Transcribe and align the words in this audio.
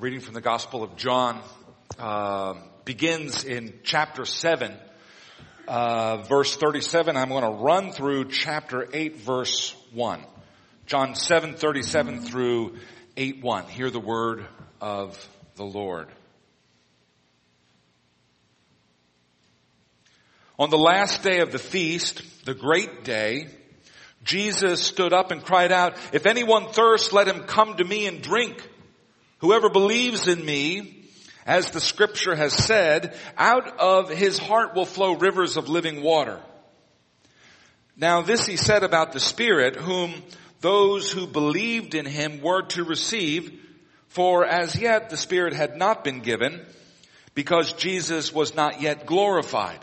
Reading 0.00 0.20
from 0.20 0.32
the 0.32 0.40
Gospel 0.40 0.82
of 0.82 0.96
John 0.96 1.42
uh, 1.98 2.54
begins 2.86 3.44
in 3.44 3.80
chapter 3.82 4.24
7, 4.24 4.72
uh, 5.68 6.22
verse 6.22 6.56
37. 6.56 7.18
I'm 7.18 7.28
going 7.28 7.44
to 7.44 7.62
run 7.62 7.92
through 7.92 8.30
chapter 8.30 8.88
8, 8.90 9.16
verse 9.16 9.76
1. 9.92 10.24
John 10.86 11.14
7, 11.14 11.52
37 11.52 12.22
through 12.22 12.78
8, 13.18 13.42
1. 13.42 13.64
Hear 13.66 13.90
the 13.90 14.00
word 14.00 14.46
of 14.80 15.28
the 15.56 15.64
Lord. 15.64 16.08
On 20.58 20.70
the 20.70 20.78
last 20.78 21.22
day 21.22 21.40
of 21.40 21.52
the 21.52 21.58
feast, 21.58 22.22
the 22.46 22.54
great 22.54 23.04
day, 23.04 23.48
Jesus 24.24 24.82
stood 24.82 25.12
up 25.12 25.30
and 25.30 25.44
cried 25.44 25.72
out, 25.72 25.94
If 26.14 26.24
anyone 26.24 26.68
thirsts, 26.68 27.12
let 27.12 27.28
him 27.28 27.40
come 27.40 27.76
to 27.76 27.84
me 27.84 28.06
and 28.06 28.22
drink. 28.22 28.66
Whoever 29.40 29.68
believes 29.68 30.28
in 30.28 30.44
me, 30.44 31.04
as 31.46 31.70
the 31.70 31.80
scripture 31.80 32.34
has 32.34 32.52
said, 32.52 33.14
out 33.36 33.78
of 33.78 34.08
his 34.10 34.38
heart 34.38 34.74
will 34.74 34.86
flow 34.86 35.14
rivers 35.14 35.56
of 35.56 35.68
living 35.68 36.02
water. 36.02 36.40
Now 37.96 38.22
this 38.22 38.46
he 38.46 38.56
said 38.56 38.82
about 38.82 39.12
the 39.12 39.20
Spirit, 39.20 39.76
whom 39.76 40.12
those 40.60 41.10
who 41.10 41.26
believed 41.26 41.94
in 41.94 42.06
him 42.06 42.40
were 42.40 42.62
to 42.62 42.84
receive, 42.84 43.58
for 44.08 44.44
as 44.44 44.76
yet 44.76 45.10
the 45.10 45.16
Spirit 45.16 45.54
had 45.54 45.76
not 45.76 46.04
been 46.04 46.20
given, 46.20 46.64
because 47.34 47.72
Jesus 47.74 48.32
was 48.32 48.54
not 48.54 48.80
yet 48.80 49.06
glorified. 49.06 49.78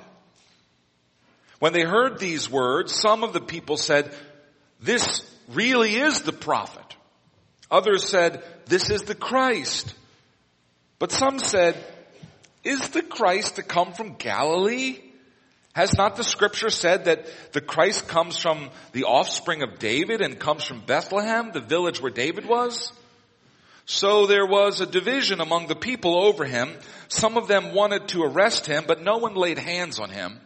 When 1.59 1.73
they 1.73 1.83
heard 1.83 2.19
these 2.19 2.49
words, 2.49 2.93
some 2.93 3.23
of 3.23 3.33
the 3.33 3.41
people 3.41 3.77
said, 3.77 4.13
this 4.79 5.21
really 5.47 5.95
is 5.95 6.21
the 6.21 6.33
prophet. 6.33 6.96
Others 7.69 8.09
said, 8.09 8.43
this 8.65 8.89
is 8.89 9.03
the 9.03 9.15
Christ. 9.15 9.93
But 10.99 11.11
some 11.11 11.39
said, 11.39 11.75
is 12.63 12.89
the 12.89 13.01
Christ 13.01 13.55
to 13.55 13.63
come 13.63 13.93
from 13.93 14.15
Galilee? 14.15 14.99
Has 15.73 15.95
not 15.95 16.15
the 16.15 16.23
scripture 16.23 16.69
said 16.69 17.05
that 17.05 17.27
the 17.53 17.61
Christ 17.61 18.07
comes 18.07 18.37
from 18.37 18.69
the 18.93 19.03
offspring 19.03 19.61
of 19.61 19.77
David 19.77 20.21
and 20.21 20.39
comes 20.39 20.63
from 20.63 20.81
Bethlehem, 20.81 21.51
the 21.51 21.61
village 21.61 22.01
where 22.01 22.11
David 22.11 22.47
was? 22.47 22.91
So 23.85 24.25
there 24.25 24.45
was 24.45 24.81
a 24.81 24.85
division 24.85 25.39
among 25.39 25.67
the 25.67 25.75
people 25.75 26.17
over 26.17 26.45
him. 26.45 26.73
Some 27.09 27.37
of 27.37 27.47
them 27.47 27.73
wanted 27.73 28.07
to 28.09 28.23
arrest 28.23 28.65
him, 28.65 28.85
but 28.87 29.01
no 29.01 29.17
one 29.17 29.35
laid 29.35 29.59
hands 29.59 29.99
on 29.99 30.09
him. 30.09 30.41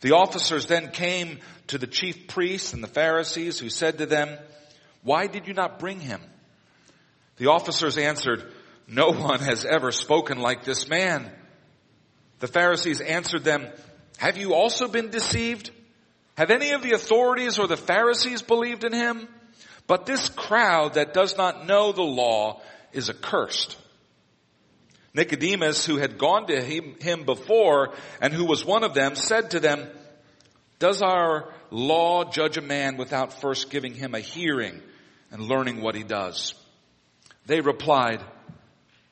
The 0.00 0.14
officers 0.14 0.66
then 0.66 0.92
came 0.92 1.40
to 1.66 1.78
the 1.78 1.86
chief 1.86 2.28
priests 2.28 2.72
and 2.72 2.82
the 2.82 2.88
Pharisees 2.88 3.58
who 3.58 3.68
said 3.68 3.98
to 3.98 4.06
them, 4.06 4.38
why 5.06 5.28
did 5.28 5.46
you 5.46 5.54
not 5.54 5.78
bring 5.78 6.00
him? 6.00 6.20
The 7.36 7.46
officers 7.46 7.96
answered, 7.96 8.52
no 8.88 9.12
one 9.12 9.38
has 9.38 9.64
ever 9.64 9.92
spoken 9.92 10.38
like 10.38 10.64
this 10.64 10.88
man. 10.88 11.30
The 12.40 12.48
Pharisees 12.48 13.00
answered 13.00 13.44
them, 13.44 13.68
have 14.16 14.36
you 14.36 14.52
also 14.52 14.88
been 14.88 15.10
deceived? 15.10 15.70
Have 16.36 16.50
any 16.50 16.72
of 16.72 16.82
the 16.82 16.94
authorities 16.94 17.60
or 17.60 17.68
the 17.68 17.76
Pharisees 17.76 18.42
believed 18.42 18.82
in 18.82 18.92
him? 18.92 19.28
But 19.86 20.06
this 20.06 20.28
crowd 20.28 20.94
that 20.94 21.14
does 21.14 21.36
not 21.36 21.68
know 21.68 21.92
the 21.92 22.02
law 22.02 22.60
is 22.92 23.08
accursed. 23.08 23.76
Nicodemus, 25.14 25.86
who 25.86 25.98
had 25.98 26.18
gone 26.18 26.48
to 26.48 26.60
him 26.60 27.22
before 27.22 27.94
and 28.20 28.34
who 28.34 28.44
was 28.44 28.64
one 28.64 28.82
of 28.82 28.94
them, 28.94 29.14
said 29.14 29.52
to 29.52 29.60
them, 29.60 29.88
does 30.80 31.00
our 31.00 31.54
law 31.70 32.24
judge 32.24 32.56
a 32.56 32.60
man 32.60 32.96
without 32.96 33.40
first 33.40 33.70
giving 33.70 33.94
him 33.94 34.12
a 34.16 34.20
hearing 34.20 34.82
and 35.36 35.48
learning 35.48 35.82
what 35.82 35.94
he 35.94 36.02
does? 36.02 36.54
They 37.44 37.60
replied, 37.60 38.22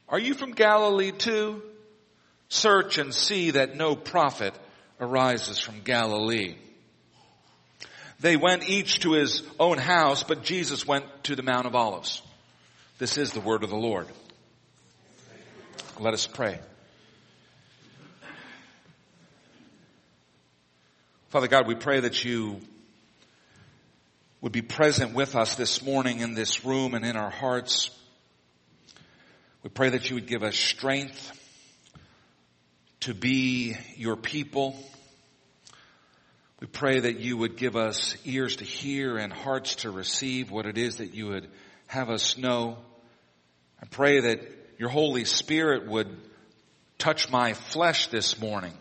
are 0.08 0.18
you 0.18 0.32
from 0.32 0.52
Galilee 0.52 1.12
too? 1.12 1.62
Search 2.48 2.96
and 2.96 3.14
see 3.14 3.50
that 3.50 3.76
no 3.76 3.94
prophet 3.94 4.54
arises 4.98 5.58
from 5.58 5.82
Galilee. 5.82 6.54
They 8.20 8.36
went 8.36 8.66
each 8.66 9.00
to 9.00 9.12
his 9.12 9.42
own 9.60 9.76
house, 9.76 10.22
but 10.22 10.42
Jesus 10.42 10.86
went 10.86 11.04
to 11.24 11.36
the 11.36 11.42
Mount 11.42 11.66
of 11.66 11.74
Olives. 11.74 12.22
This 12.98 13.18
is 13.18 13.32
the 13.32 13.40
word 13.40 13.62
of 13.62 13.68
the 13.68 13.76
Lord. 13.76 14.06
Let 16.00 16.14
us 16.14 16.26
pray. 16.26 16.58
Father 21.28 21.48
God, 21.48 21.66
we 21.66 21.74
pray 21.74 22.00
that 22.00 22.24
you 22.24 22.60
would 24.44 24.52
be 24.52 24.60
present 24.60 25.14
with 25.14 25.36
us 25.36 25.54
this 25.54 25.82
morning 25.82 26.20
in 26.20 26.34
this 26.34 26.66
room 26.66 26.92
and 26.92 27.02
in 27.02 27.16
our 27.16 27.30
hearts. 27.30 27.88
We 29.62 29.70
pray 29.70 29.88
that 29.88 30.10
you 30.10 30.16
would 30.16 30.26
give 30.26 30.42
us 30.42 30.54
strength 30.54 31.32
to 33.00 33.14
be 33.14 33.74
your 33.96 34.16
people. 34.16 34.76
We 36.60 36.66
pray 36.66 37.00
that 37.00 37.20
you 37.20 37.38
would 37.38 37.56
give 37.56 37.74
us 37.74 38.18
ears 38.26 38.56
to 38.56 38.64
hear 38.64 39.16
and 39.16 39.32
hearts 39.32 39.76
to 39.76 39.90
receive 39.90 40.50
what 40.50 40.66
it 40.66 40.76
is 40.76 40.96
that 40.96 41.14
you 41.14 41.28
would 41.28 41.48
have 41.86 42.10
us 42.10 42.36
know. 42.36 42.76
I 43.82 43.86
pray 43.86 44.20
that 44.20 44.42
your 44.76 44.90
Holy 44.90 45.24
Spirit 45.24 45.88
would 45.88 46.14
touch 46.98 47.30
my 47.30 47.54
flesh 47.54 48.08
this 48.08 48.38
morning 48.38 48.74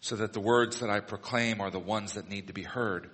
so 0.00 0.16
that 0.16 0.32
the 0.32 0.40
words 0.40 0.80
that 0.80 0.88
I 0.88 1.00
proclaim 1.00 1.60
are 1.60 1.70
the 1.70 1.78
ones 1.78 2.14
that 2.14 2.30
need 2.30 2.46
to 2.46 2.54
be 2.54 2.62
heard. 2.62 3.10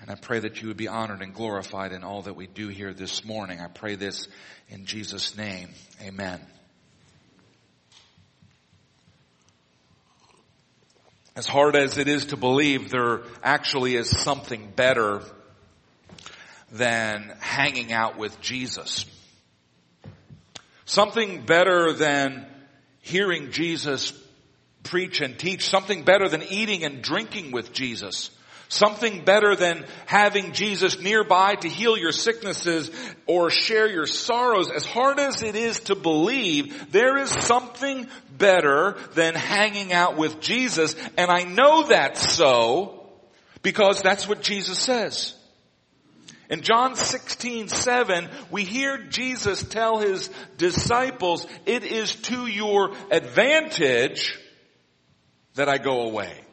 And 0.00 0.10
I 0.10 0.14
pray 0.14 0.38
that 0.38 0.62
you 0.62 0.68
would 0.68 0.78
be 0.78 0.88
honored 0.88 1.20
and 1.20 1.34
glorified 1.34 1.92
in 1.92 2.04
all 2.04 2.22
that 2.22 2.34
we 2.34 2.46
do 2.46 2.68
here 2.68 2.94
this 2.94 3.24
morning. 3.24 3.60
I 3.60 3.66
pray 3.66 3.96
this 3.96 4.28
in 4.68 4.86
Jesus' 4.86 5.36
name. 5.36 5.68
Amen. 6.02 6.40
As 11.36 11.46
hard 11.46 11.76
as 11.76 11.98
it 11.98 12.08
is 12.08 12.26
to 12.26 12.36
believe, 12.36 12.90
there 12.90 13.20
actually 13.42 13.94
is 13.94 14.10
something 14.10 14.72
better 14.74 15.22
than 16.72 17.34
hanging 17.40 17.92
out 17.92 18.18
with 18.18 18.40
Jesus. 18.40 19.04
Something 20.86 21.44
better 21.44 21.92
than 21.92 22.46
hearing 23.00 23.52
Jesus 23.52 24.12
preach 24.82 25.20
and 25.20 25.38
teach. 25.38 25.68
Something 25.68 26.04
better 26.04 26.28
than 26.28 26.42
eating 26.42 26.84
and 26.84 27.02
drinking 27.02 27.52
with 27.52 27.72
Jesus. 27.72 28.30
Something 28.70 29.24
better 29.24 29.56
than 29.56 29.84
having 30.06 30.52
Jesus 30.52 31.00
nearby 31.00 31.56
to 31.56 31.68
heal 31.68 31.98
your 31.98 32.12
sicknesses 32.12 32.88
or 33.26 33.50
share 33.50 33.88
your 33.88 34.06
sorrows. 34.06 34.70
As 34.70 34.86
hard 34.86 35.18
as 35.18 35.42
it 35.42 35.56
is 35.56 35.80
to 35.80 35.96
believe, 35.96 36.92
there 36.92 37.18
is 37.18 37.30
something 37.30 38.06
better 38.38 38.96
than 39.14 39.34
hanging 39.34 39.92
out 39.92 40.16
with 40.16 40.40
Jesus. 40.40 40.94
And 41.18 41.32
I 41.32 41.42
know 41.42 41.88
that's 41.88 42.32
so 42.32 43.10
because 43.62 44.02
that's 44.02 44.28
what 44.28 44.40
Jesus 44.40 44.78
says. 44.78 45.34
In 46.48 46.62
John 46.62 46.94
16, 46.94 47.66
7, 47.66 48.28
we 48.52 48.62
hear 48.62 48.98
Jesus 48.98 49.64
tell 49.64 49.98
his 49.98 50.30
disciples, 50.58 51.44
it 51.66 51.82
is 51.82 52.14
to 52.14 52.46
your 52.46 52.92
advantage 53.10 54.38
that 55.54 55.68
I 55.68 55.78
go 55.78 56.02
away. 56.02 56.44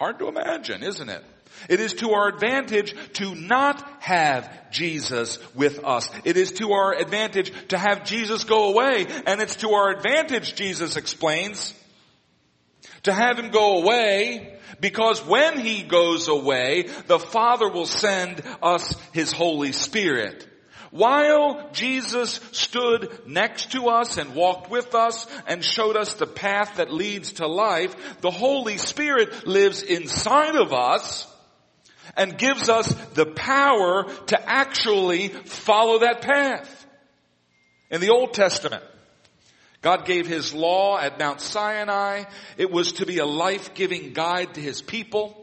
Hard 0.00 0.18
to 0.20 0.28
imagine, 0.28 0.82
isn't 0.82 1.10
it? 1.10 1.22
It 1.68 1.78
is 1.78 1.92
to 1.96 2.12
our 2.12 2.28
advantage 2.28 2.94
to 3.18 3.34
not 3.34 3.86
have 4.02 4.70
Jesus 4.70 5.38
with 5.54 5.84
us. 5.84 6.10
It 6.24 6.38
is 6.38 6.52
to 6.52 6.72
our 6.72 6.94
advantage 6.94 7.52
to 7.68 7.76
have 7.76 8.06
Jesus 8.06 8.44
go 8.44 8.70
away. 8.70 9.06
And 9.26 9.42
it's 9.42 9.56
to 9.56 9.72
our 9.72 9.90
advantage, 9.90 10.54
Jesus 10.54 10.96
explains, 10.96 11.74
to 13.02 13.12
have 13.12 13.38
him 13.38 13.50
go 13.50 13.82
away 13.82 14.58
because 14.80 15.22
when 15.26 15.60
he 15.60 15.82
goes 15.82 16.28
away, 16.28 16.88
the 17.06 17.18
Father 17.18 17.68
will 17.68 17.84
send 17.84 18.42
us 18.62 18.94
his 19.12 19.32
Holy 19.32 19.72
Spirit. 19.72 20.48
While 20.90 21.70
Jesus 21.72 22.40
stood 22.50 23.26
next 23.26 23.72
to 23.72 23.86
us 23.86 24.18
and 24.18 24.34
walked 24.34 24.70
with 24.70 24.94
us 24.94 25.26
and 25.46 25.64
showed 25.64 25.96
us 25.96 26.14
the 26.14 26.26
path 26.26 26.76
that 26.76 26.92
leads 26.92 27.34
to 27.34 27.46
life, 27.46 28.20
the 28.20 28.30
Holy 28.30 28.76
Spirit 28.76 29.46
lives 29.46 29.82
inside 29.82 30.56
of 30.56 30.72
us 30.72 31.28
and 32.16 32.36
gives 32.36 32.68
us 32.68 32.92
the 33.14 33.26
power 33.26 34.12
to 34.26 34.48
actually 34.48 35.28
follow 35.28 36.00
that 36.00 36.22
path. 36.22 36.86
In 37.90 38.00
the 38.00 38.10
Old 38.10 38.34
Testament, 38.34 38.82
God 39.82 40.04
gave 40.06 40.26
His 40.26 40.52
law 40.52 40.98
at 40.98 41.20
Mount 41.20 41.40
Sinai. 41.40 42.24
It 42.56 42.70
was 42.70 42.94
to 42.94 43.06
be 43.06 43.18
a 43.18 43.26
life-giving 43.26 44.12
guide 44.12 44.54
to 44.54 44.60
His 44.60 44.82
people. 44.82 45.36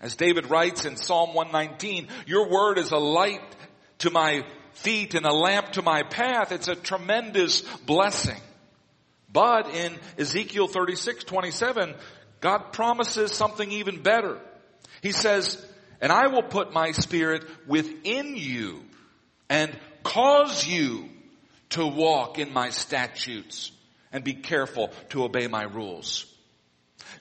As 0.00 0.14
David 0.14 0.48
writes 0.48 0.84
in 0.84 0.96
Psalm 0.96 1.34
119, 1.34 2.06
your 2.26 2.48
word 2.48 2.78
is 2.78 2.92
a 2.92 2.98
light 2.98 3.42
to 3.98 4.10
my 4.10 4.44
feet 4.82 5.14
and 5.14 5.26
a 5.26 5.32
lamp 5.32 5.72
to 5.72 5.82
my 5.82 6.02
path. 6.02 6.52
It's 6.52 6.68
a 6.68 6.74
tremendous 6.74 7.62
blessing. 7.86 8.40
But 9.32 9.74
in 9.74 9.96
Ezekiel 10.18 10.66
36, 10.66 11.24
27, 11.24 11.94
God 12.40 12.72
promises 12.72 13.32
something 13.32 13.70
even 13.70 14.02
better. 14.02 14.38
He 15.02 15.12
says, 15.12 15.64
and 16.00 16.10
I 16.10 16.28
will 16.28 16.42
put 16.42 16.72
my 16.72 16.92
spirit 16.92 17.44
within 17.66 18.36
you 18.36 18.82
and 19.48 19.76
cause 20.02 20.66
you 20.66 21.08
to 21.70 21.86
walk 21.86 22.38
in 22.38 22.52
my 22.52 22.70
statutes 22.70 23.70
and 24.12 24.24
be 24.24 24.34
careful 24.34 24.90
to 25.10 25.24
obey 25.24 25.46
my 25.46 25.62
rules. 25.62 26.26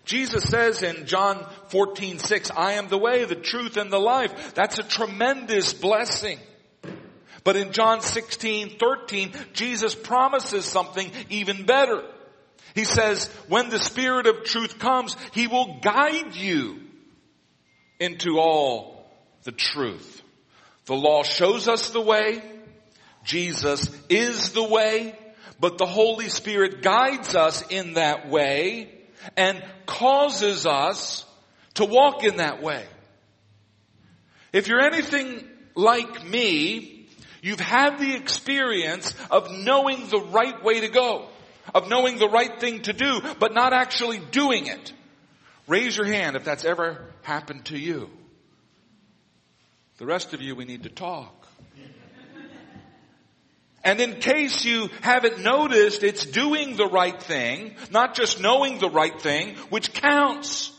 Jesus 0.06 0.44
says 0.44 0.82
in 0.82 1.06
John 1.06 1.46
14, 1.68 2.20
6, 2.20 2.52
I 2.52 2.74
am 2.74 2.88
the 2.88 2.98
way, 2.98 3.26
the 3.26 3.36
truth, 3.36 3.78
and 3.78 3.92
the 3.92 4.00
life. 4.00 4.54
That's 4.56 4.80
a 4.80 4.84
tremendous 4.84 5.74
blessing. 5.74 6.40
But 7.44 7.56
in 7.56 7.72
John 7.72 8.02
16, 8.02 8.78
13, 8.78 9.34
Jesus 9.54 9.96
promises 9.96 10.66
something 10.66 11.12
even 11.30 11.66
better. 11.66 12.04
He 12.76 12.84
says, 12.84 13.28
when 13.48 13.70
the 13.70 13.80
Spirit 13.80 14.28
of 14.28 14.44
truth 14.44 14.80
comes, 14.80 15.16
He 15.34 15.48
will 15.48 15.80
guide 15.82 16.36
you 16.36 16.80
into 18.00 18.40
all 18.40 19.06
the 19.44 19.52
truth. 19.52 20.22
The 20.86 20.96
law 20.96 21.24
shows 21.24 21.68
us 21.68 21.90
the 21.90 22.02
way. 22.02 22.42
Jesus 23.24 23.90
is 24.10 24.52
the 24.52 24.64
way, 24.64 25.16
but 25.60 25.78
the 25.78 25.86
Holy 25.86 26.30
Spirit 26.30 26.82
guides 26.82 27.36
us 27.36 27.64
in 27.70 27.94
that 27.96 28.30
way 28.30 28.90
and 29.36 29.64
causes 29.86 30.66
us 30.66 31.26
to 31.76 31.86
walk 31.86 32.24
in 32.24 32.38
that 32.38 32.62
way. 32.64 32.86
If 34.52 34.68
you're 34.68 34.82
anything 34.82 35.44
like 35.76 36.26
me, 36.26 36.99
you've 37.42 37.60
had 37.60 38.00
the 38.00 38.16
experience 38.16 39.14
of 39.30 39.52
knowing 39.52 40.08
the 40.10 40.20
right 40.20 40.64
way 40.64 40.82
to 40.82 40.90
go, 40.90 41.28
of 41.74 41.90
knowing 41.90 42.18
the 42.18 42.30
right 42.30 42.60
thing 42.60 42.82
to 42.84 42.94
do, 42.94 43.22
but 43.40 43.54
not 43.54 43.74
actually 43.74 44.20
doing 44.20 44.68
it. 44.68 44.94
Raise 45.68 45.96
your 45.96 46.08
hand 46.08 46.36
if 46.36 46.44
that's 46.44 46.66
ever 46.66 47.06
happened 47.22 47.66
to 47.66 47.78
you. 47.78 48.10
The 49.98 50.06
rest 50.06 50.34
of 50.34 50.42
you, 50.42 50.56
we 50.56 50.66
need 50.66 50.84
to 50.84 50.90
talk. 50.90 51.36
And 53.84 54.02
in 54.02 54.20
case 54.20 54.66
you 54.66 54.90
haven't 55.02 55.40
noticed, 55.40 56.04
it's 56.04 56.26
doing 56.26 56.76
the 56.76 56.88
right 56.88 57.22
thing, 57.22 57.76
not 57.92 58.14
just 58.14 58.42
knowing 58.42 58.80
the 58.80 58.90
right 58.90 59.20
thing, 59.22 59.56
which 59.70 59.94
counts. 59.94 60.72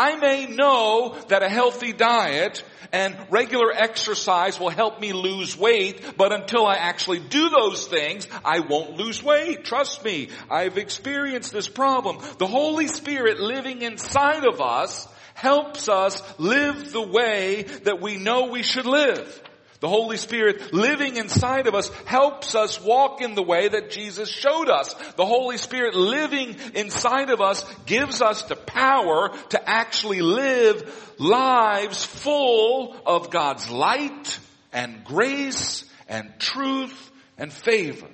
I 0.00 0.16
may 0.16 0.46
know 0.46 1.14
that 1.28 1.42
a 1.42 1.48
healthy 1.50 1.92
diet 1.92 2.64
and 2.90 3.14
regular 3.28 3.70
exercise 3.70 4.58
will 4.58 4.70
help 4.70 4.98
me 4.98 5.12
lose 5.12 5.58
weight, 5.58 6.16
but 6.16 6.32
until 6.32 6.66
I 6.66 6.76
actually 6.76 7.18
do 7.18 7.50
those 7.50 7.86
things, 7.86 8.26
I 8.42 8.60
won't 8.60 8.96
lose 8.96 9.22
weight. 9.22 9.64
Trust 9.64 10.02
me, 10.02 10.30
I've 10.50 10.78
experienced 10.78 11.52
this 11.52 11.68
problem. 11.68 12.16
The 12.38 12.46
Holy 12.46 12.88
Spirit 12.88 13.40
living 13.40 13.82
inside 13.82 14.46
of 14.46 14.62
us 14.62 15.06
helps 15.34 15.86
us 15.90 16.22
live 16.38 16.92
the 16.92 17.06
way 17.06 17.64
that 17.84 18.00
we 18.00 18.16
know 18.16 18.46
we 18.46 18.62
should 18.62 18.86
live. 18.86 19.42
The 19.80 19.88
Holy 19.88 20.18
Spirit 20.18 20.74
living 20.74 21.16
inside 21.16 21.66
of 21.66 21.74
us 21.74 21.88
helps 22.04 22.54
us 22.54 22.80
walk 22.82 23.22
in 23.22 23.34
the 23.34 23.42
way 23.42 23.68
that 23.68 23.90
Jesus 23.90 24.28
showed 24.28 24.68
us. 24.68 24.94
The 25.16 25.24
Holy 25.24 25.56
Spirit 25.56 25.94
living 25.94 26.54
inside 26.74 27.30
of 27.30 27.40
us 27.40 27.64
gives 27.86 28.20
us 28.20 28.42
the 28.42 28.56
power 28.56 29.30
to 29.50 29.68
actually 29.68 30.20
live 30.20 31.14
lives 31.18 32.04
full 32.04 32.94
of 33.06 33.30
God's 33.30 33.70
light 33.70 34.38
and 34.70 35.02
grace 35.02 35.84
and 36.08 36.30
truth 36.38 37.10
and 37.38 37.50
favor. 37.50 38.08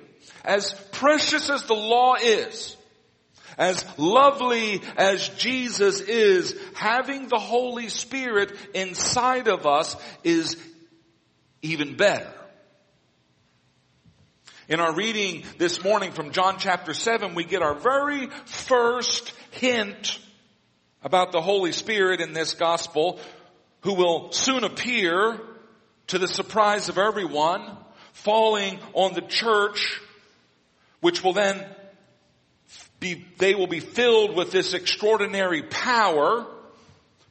As 0.45 0.73
precious 0.93 1.49
as 1.49 1.63
the 1.63 1.73
law 1.73 2.15
is, 2.15 2.77
as 3.57 3.83
lovely 3.97 4.81
as 4.97 5.27
Jesus 5.29 5.99
is, 5.99 6.57
having 6.75 7.27
the 7.27 7.39
Holy 7.39 7.89
Spirit 7.89 8.53
inside 8.73 9.47
of 9.47 9.65
us 9.65 9.95
is 10.23 10.55
even 11.61 11.95
better. 11.95 12.31
In 14.69 14.79
our 14.81 14.93
reading 14.93 15.45
this 15.57 15.81
morning 15.81 16.11
from 16.11 16.31
John 16.31 16.57
chapter 16.59 16.93
7, 16.93 17.35
we 17.35 17.45
get 17.45 17.61
our 17.61 17.75
very 17.75 18.27
first 18.45 19.31
hint 19.51 20.19
about 21.01 21.31
the 21.31 21.41
Holy 21.41 21.71
Spirit 21.71 22.19
in 22.19 22.33
this 22.33 22.53
gospel 22.53 23.19
who 23.81 23.93
will 23.93 24.31
soon 24.33 24.65
appear 24.65 25.39
to 26.07 26.17
the 26.17 26.27
surprise 26.27 26.89
of 26.89 26.97
everyone, 26.97 27.77
falling 28.11 28.79
on 28.93 29.13
the 29.13 29.21
church, 29.21 30.01
which 30.99 31.23
will 31.23 31.33
then 31.33 31.65
be, 32.99 33.25
they 33.37 33.55
will 33.55 33.67
be 33.67 33.79
filled 33.79 34.35
with 34.35 34.51
this 34.51 34.73
extraordinary 34.73 35.63
power, 35.63 36.45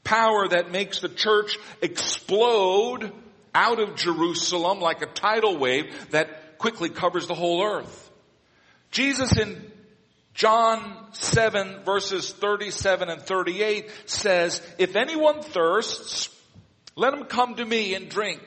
power 0.05 0.49
that 0.49 0.71
makes 0.71 1.01
the 1.01 1.09
church 1.09 1.59
explode 1.83 3.13
out 3.57 3.81
of 3.81 3.97
Jerusalem 3.97 4.81
like 4.81 5.01
a 5.01 5.07
tidal 5.07 5.57
wave 5.57 6.11
that 6.11 6.59
quickly 6.59 6.91
covers 6.91 7.27
the 7.27 7.35
whole 7.35 7.65
earth. 7.65 8.11
Jesus 8.91 9.37
in 9.39 9.73
John 10.35 11.09
7 11.13 11.83
verses 11.85 12.33
37 12.33 13.09
and 13.09 13.23
38 13.23 13.91
says, 14.05 14.61
if 14.79 14.95
anyone 14.95 15.41
thirsts, 15.41 16.29
let 16.97 17.15
him 17.15 17.25
come 17.25 17.55
to 17.55 17.65
me 17.65 17.95
and 17.95 18.11
drink. 18.11 18.43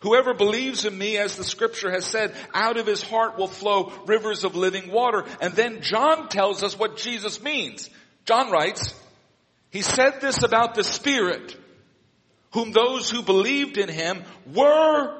Whoever 0.00 0.34
believes 0.34 0.84
in 0.84 0.98
me, 0.98 1.16
as 1.16 1.36
the 1.36 1.44
scripture 1.44 1.92
has 1.92 2.04
said, 2.04 2.34
out 2.52 2.76
of 2.76 2.88
his 2.88 3.00
heart 3.02 3.38
will 3.38 3.46
flow 3.46 3.92
rivers 4.06 4.42
of 4.42 4.56
living 4.56 4.90
water. 4.90 5.24
And 5.40 5.54
then 5.54 5.82
John 5.82 6.28
tells 6.28 6.64
us 6.64 6.76
what 6.76 6.96
Jesus 6.96 7.40
means. 7.40 7.88
John 8.24 8.50
writes, 8.50 8.92
he 9.70 9.82
said 9.82 10.20
this 10.20 10.42
about 10.42 10.74
the 10.74 10.82
Spirit 10.82 11.56
whom 12.52 12.72
those 12.72 13.10
who 13.10 13.22
believed 13.22 13.78
in 13.78 13.88
him 13.88 14.22
were 14.52 15.18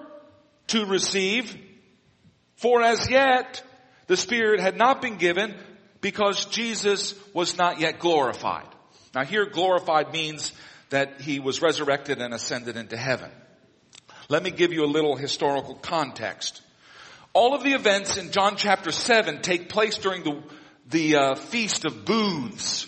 to 0.68 0.86
receive, 0.86 1.56
for 2.56 2.82
as 2.82 3.10
yet 3.10 3.62
the 4.06 4.16
Spirit 4.16 4.60
had 4.60 4.76
not 4.76 5.02
been 5.02 5.16
given 5.16 5.54
because 6.00 6.46
Jesus 6.46 7.14
was 7.32 7.56
not 7.56 7.80
yet 7.80 7.98
glorified. 7.98 8.66
Now 9.14 9.24
here 9.24 9.46
glorified 9.46 10.12
means 10.12 10.52
that 10.90 11.20
he 11.20 11.40
was 11.40 11.62
resurrected 11.62 12.20
and 12.20 12.34
ascended 12.34 12.76
into 12.76 12.96
heaven. 12.96 13.30
Let 14.28 14.42
me 14.42 14.50
give 14.50 14.72
you 14.72 14.84
a 14.84 14.86
little 14.86 15.16
historical 15.16 15.74
context. 15.74 16.60
All 17.32 17.54
of 17.54 17.62
the 17.62 17.72
events 17.72 18.18
in 18.18 18.30
John 18.30 18.56
chapter 18.56 18.92
7 18.92 19.40
take 19.40 19.68
place 19.68 19.96
during 19.96 20.22
the, 20.22 20.42
the 20.88 21.16
uh, 21.16 21.34
Feast 21.34 21.86
of 21.86 22.04
Booths. 22.04 22.86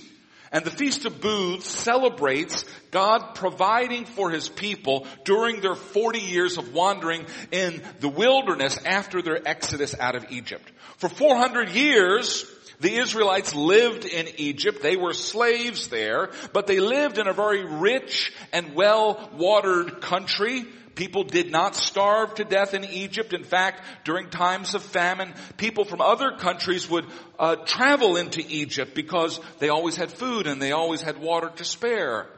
And 0.54 0.64
the 0.64 0.70
Feast 0.70 1.04
of 1.04 1.20
Booths 1.20 1.68
celebrates 1.68 2.64
God 2.92 3.34
providing 3.34 4.04
for 4.04 4.30
His 4.30 4.48
people 4.48 5.04
during 5.24 5.60
their 5.60 5.74
40 5.74 6.20
years 6.20 6.58
of 6.58 6.72
wandering 6.72 7.26
in 7.50 7.82
the 7.98 8.08
wilderness 8.08 8.78
after 8.86 9.20
their 9.20 9.40
exodus 9.46 9.96
out 9.98 10.14
of 10.14 10.30
Egypt. 10.30 10.70
For 10.98 11.08
400 11.08 11.70
years, 11.70 12.46
the 12.78 12.94
Israelites 12.94 13.52
lived 13.52 14.04
in 14.04 14.28
Egypt. 14.36 14.80
They 14.80 14.94
were 14.94 15.12
slaves 15.12 15.88
there, 15.88 16.30
but 16.52 16.68
they 16.68 16.78
lived 16.78 17.18
in 17.18 17.26
a 17.26 17.32
very 17.32 17.64
rich 17.64 18.32
and 18.52 18.76
well-watered 18.76 20.02
country 20.02 20.66
People 20.94 21.24
did 21.24 21.50
not 21.50 21.74
starve 21.74 22.34
to 22.34 22.44
death 22.44 22.74
in 22.74 22.84
Egypt. 22.84 23.32
In 23.32 23.44
fact, 23.44 23.82
during 24.04 24.30
times 24.30 24.74
of 24.74 24.82
famine, 24.82 25.34
people 25.56 25.84
from 25.84 26.00
other 26.00 26.36
countries 26.38 26.88
would 26.88 27.06
uh, 27.38 27.56
travel 27.56 28.16
into 28.16 28.44
Egypt 28.46 28.94
because 28.94 29.40
they 29.58 29.68
always 29.68 29.96
had 29.96 30.12
food 30.12 30.46
and 30.46 30.62
they 30.62 30.72
always 30.72 31.02
had 31.02 31.18
water 31.18 31.50
to 31.56 31.64
spare. 31.64 32.28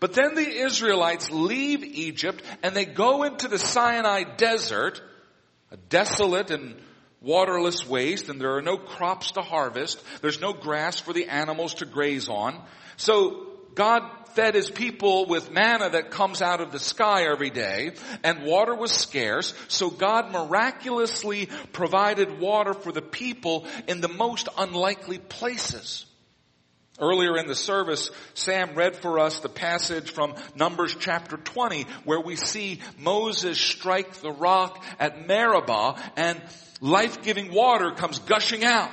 But 0.00 0.14
then 0.14 0.34
the 0.34 0.48
Israelites 0.48 1.30
leave 1.30 1.84
Egypt 1.84 2.42
and 2.62 2.74
they 2.74 2.84
go 2.84 3.22
into 3.22 3.48
the 3.48 3.58
Sinai 3.58 4.24
desert, 4.36 5.00
a 5.70 5.76
desolate 5.76 6.50
and 6.50 6.74
waterless 7.20 7.86
waste, 7.86 8.28
and 8.28 8.40
there 8.40 8.56
are 8.56 8.62
no 8.62 8.76
crops 8.76 9.32
to 9.32 9.42
harvest. 9.42 10.02
There's 10.20 10.40
no 10.40 10.52
grass 10.52 11.00
for 11.00 11.12
the 11.12 11.28
animals 11.28 11.74
to 11.74 11.86
graze 11.86 12.28
on. 12.28 12.62
So 12.96 13.46
God 13.74 14.02
fed 14.34 14.54
his 14.54 14.70
people 14.70 15.26
with 15.26 15.52
manna 15.52 15.90
that 15.90 16.10
comes 16.10 16.42
out 16.42 16.60
of 16.60 16.72
the 16.72 16.78
sky 16.78 17.24
every 17.24 17.50
day, 17.50 17.92
and 18.22 18.44
water 18.44 18.74
was 18.74 18.92
scarce, 18.92 19.54
so 19.68 19.90
God 19.90 20.32
miraculously 20.32 21.48
provided 21.72 22.38
water 22.38 22.74
for 22.74 22.92
the 22.92 23.02
people 23.02 23.66
in 23.86 24.00
the 24.00 24.08
most 24.08 24.48
unlikely 24.58 25.18
places. 25.18 26.06
Earlier 27.00 27.36
in 27.36 27.48
the 27.48 27.56
service, 27.56 28.10
Sam 28.34 28.76
read 28.76 28.94
for 28.94 29.18
us 29.18 29.40
the 29.40 29.48
passage 29.48 30.12
from 30.12 30.34
Numbers 30.54 30.94
chapter 30.98 31.36
20 31.36 31.86
where 32.04 32.20
we 32.20 32.36
see 32.36 32.80
Moses 33.00 33.58
strike 33.58 34.12
the 34.14 34.30
rock 34.30 34.84
at 35.00 35.26
Meribah 35.26 36.00
and 36.16 36.40
life-giving 36.80 37.52
water 37.52 37.90
comes 37.90 38.20
gushing 38.20 38.62
out. 38.62 38.92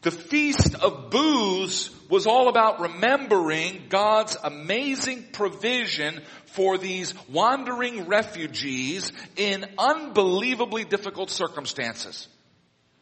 The 0.00 0.10
Feast 0.10 0.74
of 0.74 1.10
Booths 1.10 1.90
was 2.12 2.26
all 2.26 2.48
about 2.48 2.78
remembering 2.78 3.84
God's 3.88 4.36
amazing 4.44 5.24
provision 5.32 6.20
for 6.44 6.76
these 6.76 7.14
wandering 7.30 8.06
refugees 8.06 9.10
in 9.34 9.64
unbelievably 9.78 10.84
difficult 10.84 11.30
circumstances. 11.30 12.28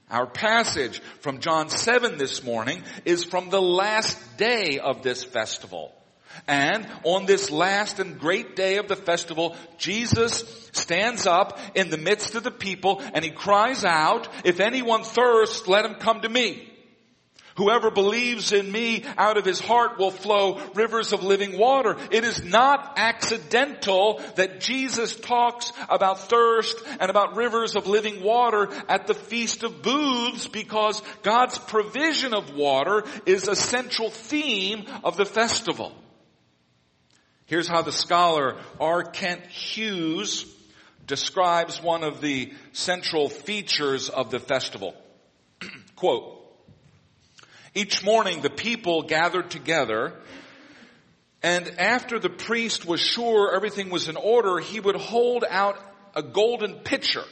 Our 0.09 0.29
passage 0.29 1.01
from 1.23 1.41
John 1.41 1.71
7 1.71 2.19
this 2.19 2.45
morning 2.45 2.85
is 3.05 3.25
from 3.25 3.51
the 3.51 3.61
last 3.61 4.17
day 4.37 4.79
of 4.79 5.03
this 5.03 5.25
festival. 5.25 5.93
And 6.47 6.87
on 7.03 7.27
this 7.27 7.51
last 7.51 7.99
and 7.99 8.17
great 8.17 8.55
day 8.55 8.77
of 8.77 8.87
the 8.87 8.95
festival, 8.95 9.57
Jesus 9.77 10.71
stands 10.71 11.27
up 11.27 11.59
in 11.75 11.91
the 11.91 11.99
midst 11.99 12.37
of 12.37 12.45
the 12.45 12.53
people 12.53 13.03
and 13.13 13.25
he 13.25 13.33
cries 13.33 13.85
out, 13.85 14.29
if 14.45 14.61
anyone 14.61 15.03
thirsts, 15.03 15.67
let 15.67 15.85
him 15.85 15.95
come 15.95 16.21
to 16.21 16.29
me. 16.29 16.70
Whoever 17.61 17.91
believes 17.91 18.55
in 18.55 18.73
me, 18.73 19.05
out 19.19 19.37
of 19.37 19.45
his 19.45 19.61
heart 19.61 19.99
will 19.99 20.11
flow 20.11 20.59
rivers 20.73 21.13
of 21.13 21.23
living 21.23 21.59
water. 21.59 21.99
It 22.11 22.25
is 22.25 22.43
not 22.43 22.95
accidental 22.97 24.23
that 24.37 24.61
Jesus 24.61 25.15
talks 25.15 25.71
about 25.91 26.21
thirst 26.21 26.83
and 26.99 27.11
about 27.11 27.37
rivers 27.37 27.77
of 27.77 27.87
living 27.87 28.23
water 28.23 28.71
at 28.89 29.07
the 29.07 29.13
Feast 29.13 29.63
of 29.63 29.83
Booths 29.83 30.49
because 30.49 31.03
God's 31.23 31.59
provision 31.59 32.33
of 32.33 32.55
water 32.55 33.05
is 33.27 33.47
a 33.47 33.55
central 33.55 34.09
theme 34.09 34.87
of 35.05 35.19
the 35.19 35.27
festival. 35.27 35.93
Here's 37.45 37.69
how 37.69 37.83
the 37.83 37.93
scholar 37.93 38.57
R. 38.81 39.03
Kent 39.03 39.45
Hughes 39.49 40.47
describes 41.07 41.83
one 41.83 42.05
of 42.05 42.23
the 42.23 42.55
central 42.73 43.29
features 43.29 44.09
of 44.09 44.31
the 44.31 44.41
festival. 44.41 44.95
Quote, 45.95 46.40
each 47.75 48.05
morning 48.05 48.41
the 48.41 48.51
people 48.51 49.03
gathered 49.03 49.51
together 49.51 50.15
and 51.43 51.81
after 51.81 52.19
the 52.19 52.29
priest 52.29 52.85
was 52.85 53.01
sure 53.01 53.55
everything 53.55 53.91
was 53.91 54.09
in 54.09 54.17
order, 54.17 54.59
he 54.59 54.79
would 54.79 54.97
hold 54.97 55.45
out 55.49 55.79
a 56.15 56.23
golden 56.23 56.81
pitcher. 56.81 57.25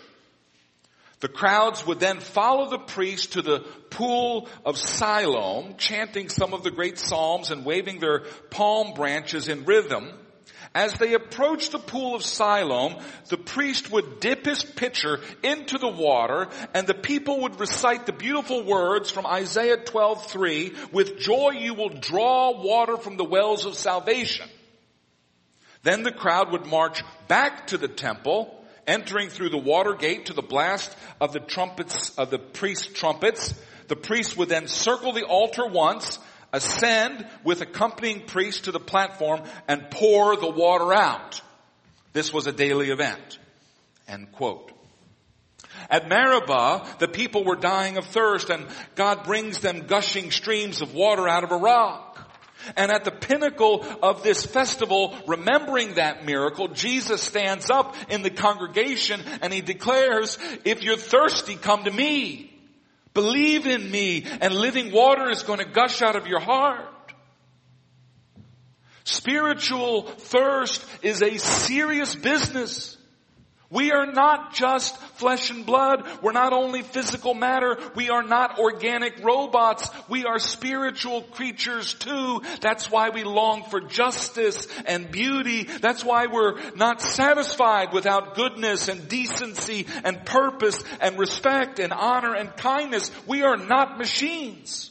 The 1.20 1.28
crowds 1.28 1.84
would 1.86 2.00
then 2.00 2.20
follow 2.20 2.70
the 2.70 2.78
priest 2.78 3.32
to 3.32 3.42
the 3.42 3.60
pool 3.90 4.48
of 4.64 4.78
Siloam, 4.78 5.74
chanting 5.76 6.28
some 6.28 6.54
of 6.54 6.62
the 6.62 6.70
great 6.70 6.98
psalms 6.98 7.50
and 7.50 7.64
waving 7.64 7.98
their 7.98 8.20
palm 8.50 8.94
branches 8.94 9.48
in 9.48 9.64
rhythm. 9.64 10.10
As 10.74 10.92
they 10.94 11.14
approached 11.14 11.72
the 11.72 11.78
pool 11.78 12.14
of 12.14 12.22
Siloam, 12.22 12.96
the 13.28 13.38
priest 13.38 13.90
would 13.90 14.20
dip 14.20 14.44
his 14.44 14.62
pitcher 14.62 15.20
into 15.42 15.78
the 15.78 15.88
water 15.88 16.48
and 16.74 16.86
the 16.86 16.94
people 16.94 17.40
would 17.42 17.58
recite 17.58 18.06
the 18.06 18.12
beautiful 18.12 18.64
words 18.64 19.10
from 19.10 19.26
Isaiah 19.26 19.78
12:3, 19.78 20.92
with 20.92 21.18
joy 21.18 21.52
you 21.52 21.74
will 21.74 21.88
draw 21.88 22.60
water 22.60 22.96
from 22.96 23.16
the 23.16 23.24
wells 23.24 23.64
of 23.64 23.76
salvation. 23.76 24.48
Then 25.82 26.02
the 26.02 26.12
crowd 26.12 26.52
would 26.52 26.66
march 26.66 27.02
back 27.28 27.68
to 27.68 27.78
the 27.78 27.88
temple, 27.88 28.54
entering 28.86 29.30
through 29.30 29.50
the 29.50 29.58
water 29.58 29.94
gate 29.94 30.26
to 30.26 30.32
the 30.32 30.42
blast 30.42 30.94
of 31.20 31.32
the 31.32 31.40
trumpets, 31.40 32.16
of 32.18 32.30
the 32.30 32.38
priest's 32.38 32.86
trumpets. 32.86 33.54
The 33.86 33.96
priest 33.96 34.36
would 34.36 34.48
then 34.48 34.68
circle 34.68 35.12
the 35.12 35.24
altar 35.24 35.66
once 35.66 36.18
ascend 36.52 37.26
with 37.44 37.60
accompanying 37.60 38.26
priests 38.26 38.62
to 38.62 38.72
the 38.72 38.80
platform 38.80 39.42
and 39.66 39.90
pour 39.90 40.36
the 40.36 40.50
water 40.50 40.92
out. 40.92 41.40
This 42.12 42.32
was 42.32 42.46
a 42.46 42.52
daily 42.52 42.90
event. 42.90 43.38
End 44.06 44.32
quote. 44.32 44.72
At 45.90 46.08
Meribah, 46.08 46.86
the 46.98 47.08
people 47.08 47.44
were 47.44 47.56
dying 47.56 47.96
of 47.96 48.06
thirst 48.06 48.50
and 48.50 48.66
God 48.94 49.24
brings 49.24 49.60
them 49.60 49.86
gushing 49.86 50.30
streams 50.30 50.82
of 50.82 50.94
water 50.94 51.28
out 51.28 51.44
of 51.44 51.52
a 51.52 51.56
rock. 51.56 52.04
And 52.76 52.90
at 52.90 53.04
the 53.04 53.10
pinnacle 53.10 53.86
of 54.02 54.22
this 54.22 54.44
festival, 54.44 55.16
remembering 55.26 55.94
that 55.94 56.26
miracle, 56.26 56.68
Jesus 56.68 57.22
stands 57.22 57.70
up 57.70 57.94
in 58.10 58.22
the 58.22 58.30
congregation 58.30 59.20
and 59.40 59.52
he 59.52 59.60
declares, 59.60 60.38
if 60.64 60.82
you're 60.82 60.96
thirsty, 60.96 61.54
come 61.54 61.84
to 61.84 61.90
me. 61.90 62.47
Believe 63.18 63.66
in 63.66 63.90
me 63.90 64.24
and 64.40 64.54
living 64.54 64.92
water 64.92 65.28
is 65.28 65.42
going 65.42 65.58
to 65.58 65.64
gush 65.64 66.02
out 66.02 66.14
of 66.14 66.28
your 66.28 66.38
heart. 66.38 67.12
Spiritual 69.02 70.02
thirst 70.02 70.84
is 71.02 71.20
a 71.20 71.36
serious 71.38 72.14
business. 72.14 72.96
We 73.70 73.92
are 73.92 74.06
not 74.06 74.54
just 74.54 74.96
flesh 75.18 75.50
and 75.50 75.66
blood. 75.66 76.08
We're 76.22 76.32
not 76.32 76.54
only 76.54 76.80
physical 76.80 77.34
matter. 77.34 77.76
We 77.94 78.08
are 78.08 78.22
not 78.22 78.58
organic 78.58 79.22
robots. 79.22 79.90
We 80.08 80.24
are 80.24 80.38
spiritual 80.38 81.20
creatures 81.20 81.92
too. 81.92 82.40
That's 82.62 82.90
why 82.90 83.10
we 83.10 83.24
long 83.24 83.64
for 83.64 83.82
justice 83.82 84.66
and 84.86 85.10
beauty. 85.10 85.64
That's 85.64 86.02
why 86.02 86.28
we're 86.28 86.58
not 86.76 87.02
satisfied 87.02 87.92
without 87.92 88.36
goodness 88.36 88.88
and 88.88 89.06
decency 89.06 89.86
and 90.02 90.24
purpose 90.24 90.82
and 91.02 91.18
respect 91.18 91.78
and 91.78 91.92
honor 91.92 92.34
and 92.34 92.56
kindness. 92.56 93.10
We 93.26 93.42
are 93.42 93.58
not 93.58 93.98
machines. 93.98 94.90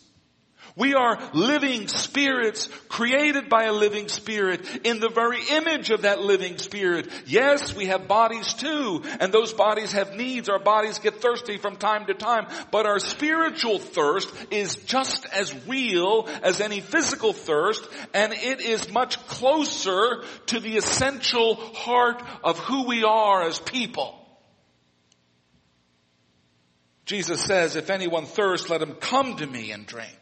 We 0.77 0.93
are 0.93 1.17
living 1.34 1.88
spirits 1.88 2.69
created 2.88 3.50
by 3.50 3.63
a 3.63 3.74
living 3.74 4.10
spirit 4.10 4.86
in 4.86 5.00
the 5.00 5.10
very 5.10 5.39
image 5.50 5.89
of 5.89 6.03
that 6.03 6.22
living 6.22 6.60
spirit. 6.60 7.10
Yes, 7.25 7.75
we 7.75 7.88
have 7.88 8.07
bodies 8.07 8.53
too, 8.53 9.01
and 9.19 9.34
those 9.34 9.53
bodies 9.53 9.93
have 9.93 10.13
needs. 10.13 10.50
Our 10.50 10.60
bodies 10.60 11.00
get 11.00 11.19
thirsty 11.19 11.57
from 11.57 11.77
time 11.77 12.05
to 12.05 12.13
time, 12.13 12.46
but 12.69 12.86
our 12.86 13.00
spiritual 13.00 13.79
thirst 13.79 14.31
is 14.51 14.75
just 14.75 15.25
as 15.25 15.51
real 15.65 16.29
as 16.43 16.62
any 16.62 16.79
physical 16.79 17.34
thirst, 17.34 17.84
and 18.13 18.31
it 18.34 18.62
is 18.62 18.91
much 18.91 19.17
closer 19.25 20.24
to 20.48 20.60
the 20.60 20.77
essential 20.77 21.55
heart 21.55 22.22
of 22.43 22.60
who 22.60 22.86
we 22.86 23.03
are 23.03 23.41
as 23.41 23.57
people. 23.57 24.13
Jesus 27.07 27.41
says, 27.41 27.75
if 27.75 27.89
anyone 27.89 28.25
thirsts, 28.25 28.69
let 28.69 28.84
him 28.84 28.93
come 28.93 29.38
to 29.38 29.48
me 29.48 29.72
and 29.72 29.88
drink. 29.88 30.19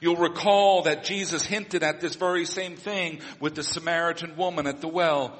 You'll 0.00 0.16
recall 0.16 0.82
that 0.82 1.04
Jesus 1.04 1.44
hinted 1.44 1.82
at 1.82 2.00
this 2.00 2.16
very 2.16 2.44
same 2.44 2.76
thing 2.76 3.20
with 3.40 3.54
the 3.54 3.62
Samaritan 3.62 4.36
woman 4.36 4.66
at 4.66 4.80
the 4.80 4.88
well. 4.88 5.36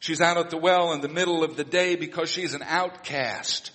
She's 0.00 0.20
out 0.20 0.36
at 0.36 0.50
the 0.50 0.58
well 0.58 0.92
in 0.92 1.00
the 1.00 1.08
middle 1.08 1.42
of 1.42 1.56
the 1.56 1.64
day 1.64 1.96
because 1.96 2.28
she's 2.28 2.54
an 2.54 2.62
outcast. 2.62 3.70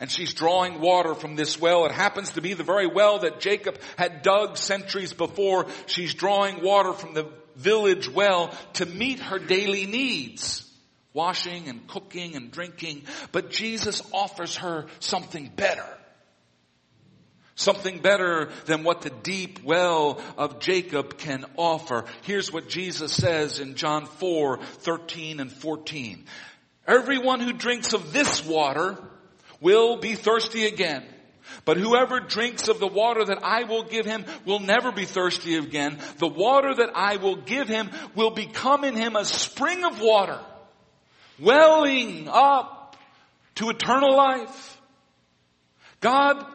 And 0.00 0.10
she's 0.10 0.34
drawing 0.34 0.80
water 0.80 1.14
from 1.14 1.36
this 1.36 1.60
well. 1.60 1.86
It 1.86 1.92
happens 1.92 2.30
to 2.30 2.42
be 2.42 2.54
the 2.54 2.64
very 2.64 2.86
well 2.86 3.20
that 3.20 3.40
Jacob 3.40 3.78
had 3.96 4.22
dug 4.22 4.56
centuries 4.56 5.12
before. 5.12 5.66
She's 5.86 6.14
drawing 6.14 6.62
water 6.62 6.92
from 6.92 7.14
the 7.14 7.30
village 7.56 8.08
well 8.08 8.54
to 8.74 8.86
meet 8.86 9.20
her 9.20 9.38
daily 9.38 9.86
needs. 9.86 10.62
Washing 11.14 11.68
and 11.68 11.86
cooking 11.86 12.36
and 12.36 12.50
drinking. 12.50 13.04
But 13.32 13.50
Jesus 13.50 14.02
offers 14.12 14.56
her 14.56 14.86
something 15.00 15.50
better. 15.54 15.95
Something 17.58 18.00
better 18.00 18.50
than 18.66 18.84
what 18.84 19.00
the 19.00 19.10
deep 19.10 19.64
well 19.64 20.20
of 20.36 20.60
Jacob 20.60 21.16
can 21.16 21.46
offer. 21.56 22.04
Here's 22.22 22.52
what 22.52 22.68
Jesus 22.68 23.14
says 23.14 23.60
in 23.60 23.76
John 23.76 24.04
4, 24.04 24.58
13 24.58 25.40
and 25.40 25.50
14. 25.50 26.26
Everyone 26.86 27.40
who 27.40 27.54
drinks 27.54 27.94
of 27.94 28.12
this 28.12 28.44
water 28.44 28.98
will 29.62 29.96
be 29.96 30.16
thirsty 30.16 30.66
again. 30.66 31.02
But 31.64 31.78
whoever 31.78 32.20
drinks 32.20 32.68
of 32.68 32.78
the 32.78 32.86
water 32.86 33.24
that 33.24 33.42
I 33.42 33.64
will 33.64 33.84
give 33.84 34.04
him 34.04 34.26
will 34.44 34.60
never 34.60 34.92
be 34.92 35.06
thirsty 35.06 35.56
again. 35.56 35.98
The 36.18 36.28
water 36.28 36.74
that 36.74 36.90
I 36.94 37.16
will 37.16 37.36
give 37.36 37.68
him 37.68 37.90
will 38.14 38.32
become 38.32 38.84
in 38.84 38.96
him 38.96 39.16
a 39.16 39.24
spring 39.24 39.82
of 39.82 39.98
water, 40.02 40.40
welling 41.40 42.28
up 42.30 42.96
to 43.56 43.70
eternal 43.70 44.14
life. 44.14 44.80
God 46.00 46.46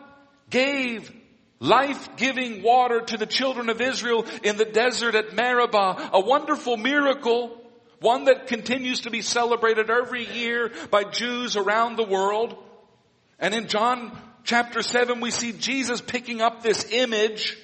gave 0.51 1.11
life-giving 1.59 2.61
water 2.63 3.01
to 3.01 3.17
the 3.17 3.25
children 3.25 3.69
of 3.69 3.81
Israel 3.81 4.25
in 4.43 4.57
the 4.57 4.65
desert 4.65 5.15
at 5.15 5.33
Meribah, 5.33 6.11
a 6.13 6.19
wonderful 6.19 6.77
miracle, 6.77 7.57
one 7.99 8.25
that 8.25 8.47
continues 8.47 9.01
to 9.01 9.11
be 9.11 9.21
celebrated 9.21 9.89
every 9.89 10.25
year 10.25 10.71
by 10.89 11.03
Jews 11.03 11.55
around 11.55 11.95
the 11.95 12.03
world. 12.03 12.55
And 13.39 13.53
in 13.53 13.67
John 13.67 14.17
chapter 14.43 14.81
7 14.81 15.21
we 15.21 15.31
see 15.31 15.53
Jesus 15.53 16.01
picking 16.01 16.41
up 16.41 16.61
this 16.61 16.91
image 16.91 17.57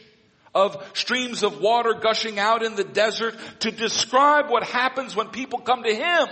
of 0.53 0.83
streams 0.93 1.43
of 1.43 1.59
water 1.59 1.93
gushing 1.93 2.39
out 2.39 2.63
in 2.63 2.75
the 2.75 2.83
desert 2.83 3.35
to 3.59 3.71
describe 3.71 4.49
what 4.49 4.63
happens 4.63 5.15
when 5.15 5.27
people 5.29 5.59
come 5.59 5.83
to 5.83 5.93
Him. 5.93 6.27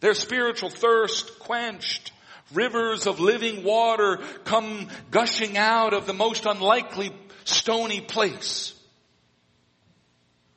Their 0.00 0.14
spiritual 0.14 0.70
thirst 0.70 1.38
quenched 1.40 2.12
Rivers 2.52 3.06
of 3.06 3.20
living 3.20 3.62
water 3.62 4.18
come 4.44 4.88
gushing 5.10 5.56
out 5.58 5.92
of 5.92 6.06
the 6.06 6.14
most 6.14 6.46
unlikely 6.46 7.12
stony 7.44 8.00
place. 8.00 8.74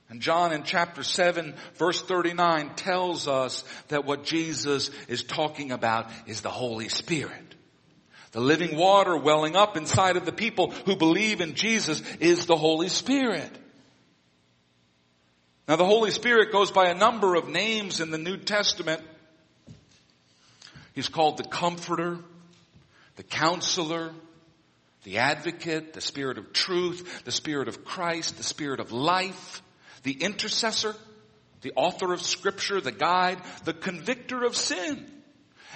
And 0.09 0.21
John 0.21 0.51
in 0.51 0.63
chapter 0.63 1.03
7 1.03 1.53
verse 1.75 2.01
39 2.01 2.75
tells 2.75 3.27
us 3.27 3.63
that 3.87 4.05
what 4.05 4.25
Jesus 4.25 4.91
is 5.07 5.23
talking 5.23 5.71
about 5.71 6.09
is 6.27 6.41
the 6.41 6.49
Holy 6.49 6.89
Spirit. 6.89 7.55
The 8.31 8.41
living 8.41 8.77
water 8.77 9.17
welling 9.17 9.55
up 9.55 9.75
inside 9.75 10.15
of 10.15 10.25
the 10.25 10.31
people 10.31 10.71
who 10.71 10.95
believe 10.95 11.41
in 11.41 11.53
Jesus 11.53 12.01
is 12.19 12.45
the 12.45 12.57
Holy 12.57 12.89
Spirit. 12.89 13.51
Now 15.67 15.75
the 15.77 15.85
Holy 15.85 16.11
Spirit 16.11 16.51
goes 16.51 16.71
by 16.71 16.89
a 16.89 16.95
number 16.95 17.35
of 17.35 17.47
names 17.47 18.01
in 18.01 18.11
the 18.11 18.17
New 18.17 18.37
Testament. 18.37 19.01
He's 20.93 21.09
called 21.09 21.37
the 21.37 21.43
Comforter, 21.43 22.19
the 23.15 23.23
Counselor, 23.23 24.11
the 25.03 25.19
advocate, 25.19 25.93
the 25.93 26.01
spirit 26.01 26.37
of 26.37 26.53
truth, 26.53 27.23
the 27.23 27.31
spirit 27.31 27.67
of 27.67 27.83
Christ, 27.83 28.37
the 28.37 28.43
spirit 28.43 28.79
of 28.79 28.91
life, 28.91 29.61
the 30.03 30.13
intercessor, 30.13 30.95
the 31.61 31.73
author 31.75 32.13
of 32.13 32.21
scripture, 32.21 32.81
the 32.81 32.91
guide, 32.91 33.39
the 33.63 33.73
convictor 33.73 34.43
of 34.43 34.55
sin, 34.55 35.09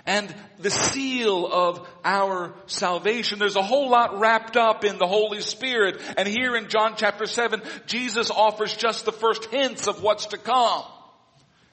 and 0.05 0.33
the 0.59 0.69
seal 0.69 1.47
of 1.47 1.87
our 2.03 2.53
salvation. 2.67 3.39
There's 3.39 3.55
a 3.55 3.63
whole 3.63 3.89
lot 3.89 4.19
wrapped 4.19 4.57
up 4.57 4.83
in 4.83 4.97
the 4.97 5.07
Holy 5.07 5.41
Spirit. 5.41 6.01
And 6.17 6.27
here 6.27 6.55
in 6.55 6.69
John 6.69 6.95
chapter 6.97 7.25
7, 7.25 7.61
Jesus 7.87 8.29
offers 8.29 8.75
just 8.75 9.05
the 9.05 9.11
first 9.11 9.45
hints 9.45 9.87
of 9.87 10.03
what's 10.03 10.27
to 10.27 10.37
come. 10.37 10.83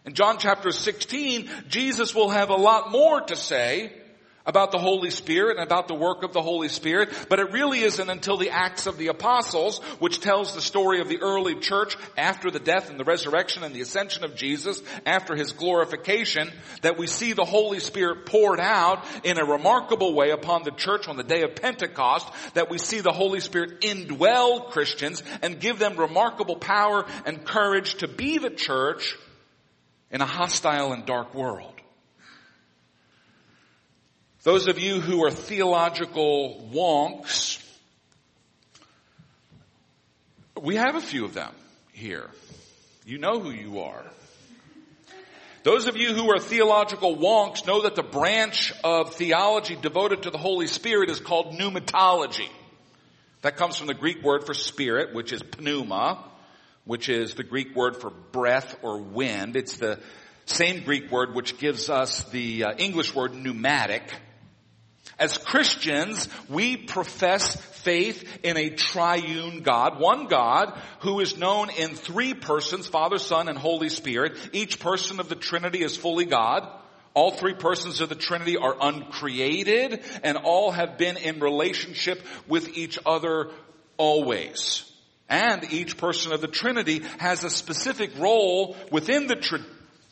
In 0.04 0.14
John 0.14 0.38
chapter 0.38 0.72
16, 0.72 1.48
Jesus 1.68 2.12
will 2.12 2.30
have 2.30 2.50
a 2.50 2.56
lot 2.56 2.90
more 2.90 3.20
to 3.20 3.36
say 3.36 3.92
about 4.44 4.72
the 4.72 4.78
Holy 4.78 5.10
Spirit 5.10 5.58
and 5.58 5.64
about 5.64 5.86
the 5.86 5.94
work 5.94 6.24
of 6.24 6.32
the 6.32 6.42
Holy 6.42 6.68
Spirit, 6.68 7.10
but 7.28 7.38
it 7.38 7.52
really 7.52 7.78
isn't 7.82 8.10
until 8.10 8.36
the 8.36 8.50
Acts 8.50 8.88
of 8.88 8.98
the 8.98 9.06
Apostles, 9.06 9.78
which 10.00 10.18
tells 10.18 10.54
the 10.54 10.60
story 10.60 11.00
of 11.00 11.08
the 11.08 11.20
early 11.20 11.54
church 11.54 11.96
after 12.18 12.50
the 12.50 12.58
death 12.58 12.90
and 12.90 12.98
the 12.98 13.04
resurrection 13.04 13.62
and 13.62 13.72
the 13.72 13.80
ascension 13.80 14.24
of 14.24 14.34
Jesus, 14.34 14.82
after 15.06 15.36
his 15.36 15.52
glorification, 15.52 16.50
that 16.80 16.98
we 16.98 17.06
see 17.06 17.32
the 17.32 17.44
Holy 17.44 17.78
Spirit 17.78 18.26
poured 18.26 18.58
out 18.58 19.04
in 19.22 19.38
a 19.38 19.44
remarkable 19.44 20.14
way 20.14 20.30
upon 20.30 20.64
the 20.64 20.72
church 20.72 21.06
on 21.06 21.16
the 21.16 21.22
day 21.22 21.42
of 21.42 21.54
Pentecost, 21.54 22.26
that 22.54 22.70
we 22.70 22.78
see 22.78 22.98
the 22.98 23.12
Holy 23.12 23.38
Spirit 23.38 23.82
indwell 23.82 24.68
Christians 24.70 25.22
and 25.42 25.60
give 25.60 25.78
them 25.78 25.96
remarkable 25.96 26.56
power 26.56 27.06
and 27.24 27.44
courage 27.44 27.94
to 27.96 28.08
be 28.08 28.38
the 28.38 28.50
church 28.50 29.16
in 30.12 30.20
a 30.20 30.26
hostile 30.26 30.92
and 30.92 31.06
dark 31.06 31.34
world. 31.34 31.74
Those 34.42 34.68
of 34.68 34.78
you 34.78 35.00
who 35.00 35.24
are 35.24 35.30
theological 35.30 36.68
wonks, 36.72 37.64
we 40.60 40.76
have 40.76 40.96
a 40.96 41.00
few 41.00 41.24
of 41.24 41.32
them 41.32 41.52
here. 41.92 42.28
You 43.06 43.18
know 43.18 43.40
who 43.40 43.50
you 43.50 43.80
are. 43.80 44.04
Those 45.62 45.86
of 45.86 45.96
you 45.96 46.12
who 46.12 46.30
are 46.32 46.40
theological 46.40 47.16
wonks 47.16 47.66
know 47.66 47.82
that 47.82 47.94
the 47.94 48.02
branch 48.02 48.72
of 48.82 49.14
theology 49.14 49.76
devoted 49.80 50.24
to 50.24 50.30
the 50.30 50.38
Holy 50.38 50.66
Spirit 50.66 51.08
is 51.08 51.20
called 51.20 51.54
pneumatology. 51.54 52.48
That 53.42 53.56
comes 53.56 53.76
from 53.76 53.86
the 53.86 53.94
Greek 53.94 54.22
word 54.22 54.44
for 54.44 54.54
spirit, 54.54 55.14
which 55.14 55.32
is 55.32 55.42
pneuma, 55.60 56.18
which 56.84 57.08
is 57.08 57.34
the 57.34 57.44
Greek 57.44 57.74
word 57.74 57.96
for 57.96 58.10
breath 58.10 58.76
or 58.82 59.00
wind. 59.00 59.56
It's 59.56 59.76
the 59.76 60.00
same 60.46 60.84
Greek 60.84 61.10
word 61.10 61.34
which 61.34 61.58
gives 61.58 61.88
us 61.88 62.24
the 62.30 62.64
uh, 62.64 62.74
English 62.76 63.14
word 63.14 63.34
pneumatic. 63.34 64.02
As 65.18 65.38
Christians, 65.38 66.28
we 66.48 66.76
profess 66.76 67.54
faith 67.54 68.40
in 68.42 68.56
a 68.56 68.70
triune 68.70 69.62
God, 69.62 70.00
one 70.00 70.26
God 70.26 70.80
who 71.00 71.20
is 71.20 71.36
known 71.36 71.70
in 71.70 71.94
three 71.94 72.34
persons, 72.34 72.88
Father, 72.88 73.18
Son, 73.18 73.48
and 73.48 73.58
Holy 73.58 73.88
Spirit. 73.88 74.36
Each 74.52 74.80
person 74.80 75.20
of 75.20 75.28
the 75.28 75.36
Trinity 75.36 75.82
is 75.82 75.96
fully 75.96 76.24
God. 76.24 76.68
All 77.14 77.30
three 77.30 77.54
persons 77.54 78.00
of 78.00 78.08
the 78.08 78.14
Trinity 78.14 78.56
are 78.56 78.76
uncreated 78.80 80.00
and 80.22 80.38
all 80.38 80.70
have 80.70 80.96
been 80.96 81.18
in 81.18 81.40
relationship 81.40 82.24
with 82.48 82.76
each 82.76 82.98
other 83.04 83.50
always. 83.98 84.91
And 85.32 85.72
each 85.72 85.96
person 85.96 86.32
of 86.32 86.42
the 86.42 86.46
Trinity 86.46 87.00
has 87.16 87.42
a 87.42 87.48
specific 87.48 88.18
role 88.18 88.76
within 88.90 89.28
the 89.28 89.36
tr- 89.36 89.56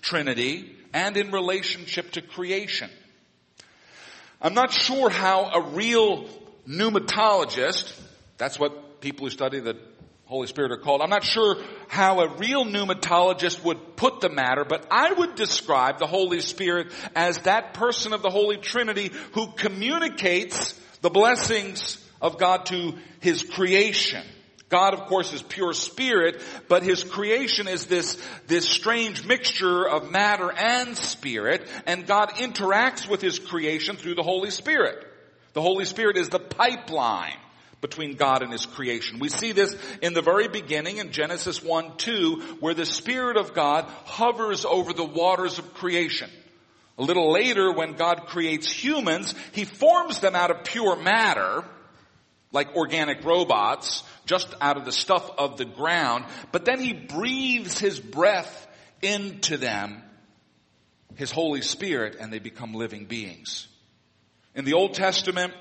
Trinity 0.01 0.75
and 0.95 1.15
in 1.15 1.31
relationship 1.31 2.13
to 2.13 2.23
creation. 2.23 2.89
I'm 4.41 4.55
not 4.55 4.73
sure 4.73 5.11
how 5.11 5.51
a 5.51 5.61
real 5.73 6.27
pneumatologist, 6.67 7.95
that's 8.39 8.59
what 8.59 9.03
people 9.03 9.27
who 9.27 9.31
study 9.31 9.61
the 9.61 9.77
Holy 10.25 10.47
Spirit 10.47 10.73
are 10.73 10.79
called. 10.79 11.03
I'm 11.03 11.11
not 11.11 11.25
sure 11.25 11.59
how 11.89 12.21
a 12.21 12.37
real 12.39 12.65
pneumatologist 12.65 13.63
would 13.63 13.97
put 13.97 14.23
the 14.23 14.31
matter, 14.31 14.65
but 14.65 14.87
I 14.91 15.13
would 15.13 15.35
describe 15.35 15.99
the 15.99 16.07
Holy 16.07 16.41
Spirit 16.41 16.95
as 17.15 17.37
that 17.41 17.75
person 17.75 18.15
of 18.15 18.23
the 18.23 18.31
Holy 18.31 18.57
Trinity 18.57 19.11
who 19.33 19.49
communicates 19.49 20.81
the 21.03 21.11
blessings 21.11 22.03
of 22.23 22.39
God 22.39 22.65
to 22.67 22.95
His 23.21 23.43
creation. 23.43 24.25
God, 24.71 24.95
of 24.95 25.07
course, 25.07 25.33
is 25.33 25.43
pure 25.43 25.73
spirit, 25.73 26.41
but 26.69 26.83
his 26.83 27.05
creation 27.05 27.69
is 27.69 27.87
this, 27.87 28.17
this 28.47 28.69
strange 28.69 29.27
mixture 29.27 29.87
of 29.87 30.11
matter 30.11 30.51
and 30.51 30.97
spirit, 30.97 31.69
and 31.87 32.07
God 32.07 32.31
interacts 32.37 33.09
with 33.09 33.21
his 33.21 33.39
creation 33.39 33.97
through 33.97 34.15
the 34.15 34.23
Holy 34.23 34.51
Spirit. 34.51 35.05
The 35.53 35.63
Holy 35.63 35.85
Spirit 35.85 36.17
is 36.17 36.29
the 36.29 36.39
pipeline 36.39 37.37
between 37.81 38.15
God 38.15 38.43
and 38.43 38.53
His 38.53 38.67
creation. 38.67 39.19
We 39.19 39.29
see 39.29 39.53
this 39.53 39.75
in 40.03 40.13
the 40.13 40.23
very 40.23 40.49
beginning 40.49 40.99
in 40.99 41.13
Genesis 41.13 41.63
1, 41.63 41.97
2, 41.97 42.57
where 42.61 42.75
the 42.75 42.87
Spirit 42.87 43.37
of 43.37 43.55
God 43.55 43.87
hovers 44.05 44.65
over 44.65 44.93
the 44.93 45.05
waters 45.05 45.59
of 45.59 45.75
creation. 45.75 46.31
A 46.99 47.03
little 47.03 47.33
later, 47.33 47.73
when 47.73 47.95
God 47.95 48.27
creates 48.27 48.71
humans, 48.71 49.35
He 49.53 49.65
forms 49.65 50.21
them 50.21 50.37
out 50.37 50.51
of 50.51 50.65
pure 50.65 50.97
matter, 50.97 51.65
like 52.53 52.77
organic 52.77 53.25
robots, 53.25 54.03
just 54.27 54.55
out 54.61 54.77
of 54.77 54.85
the 54.85 54.93
stuff 54.93 55.31
of 55.39 55.57
the 55.57 55.65
ground, 55.65 56.25
but 56.53 56.65
then 56.65 56.81
he 56.81 56.93
breathes 56.93 57.79
his 57.79 57.99
breath 57.99 58.69
into 59.03 59.57
them, 59.57 60.03
his 61.17 61.31
Holy 61.31 61.63
Spirit, 61.63 62.17
and 62.21 62.33
they 62.33 62.39
become 62.39 62.75
living 62.75 63.07
beings. 63.07 63.67
In 64.55 64.65
the 64.65 64.75
Old 64.75 64.95
Testament, 64.95 65.55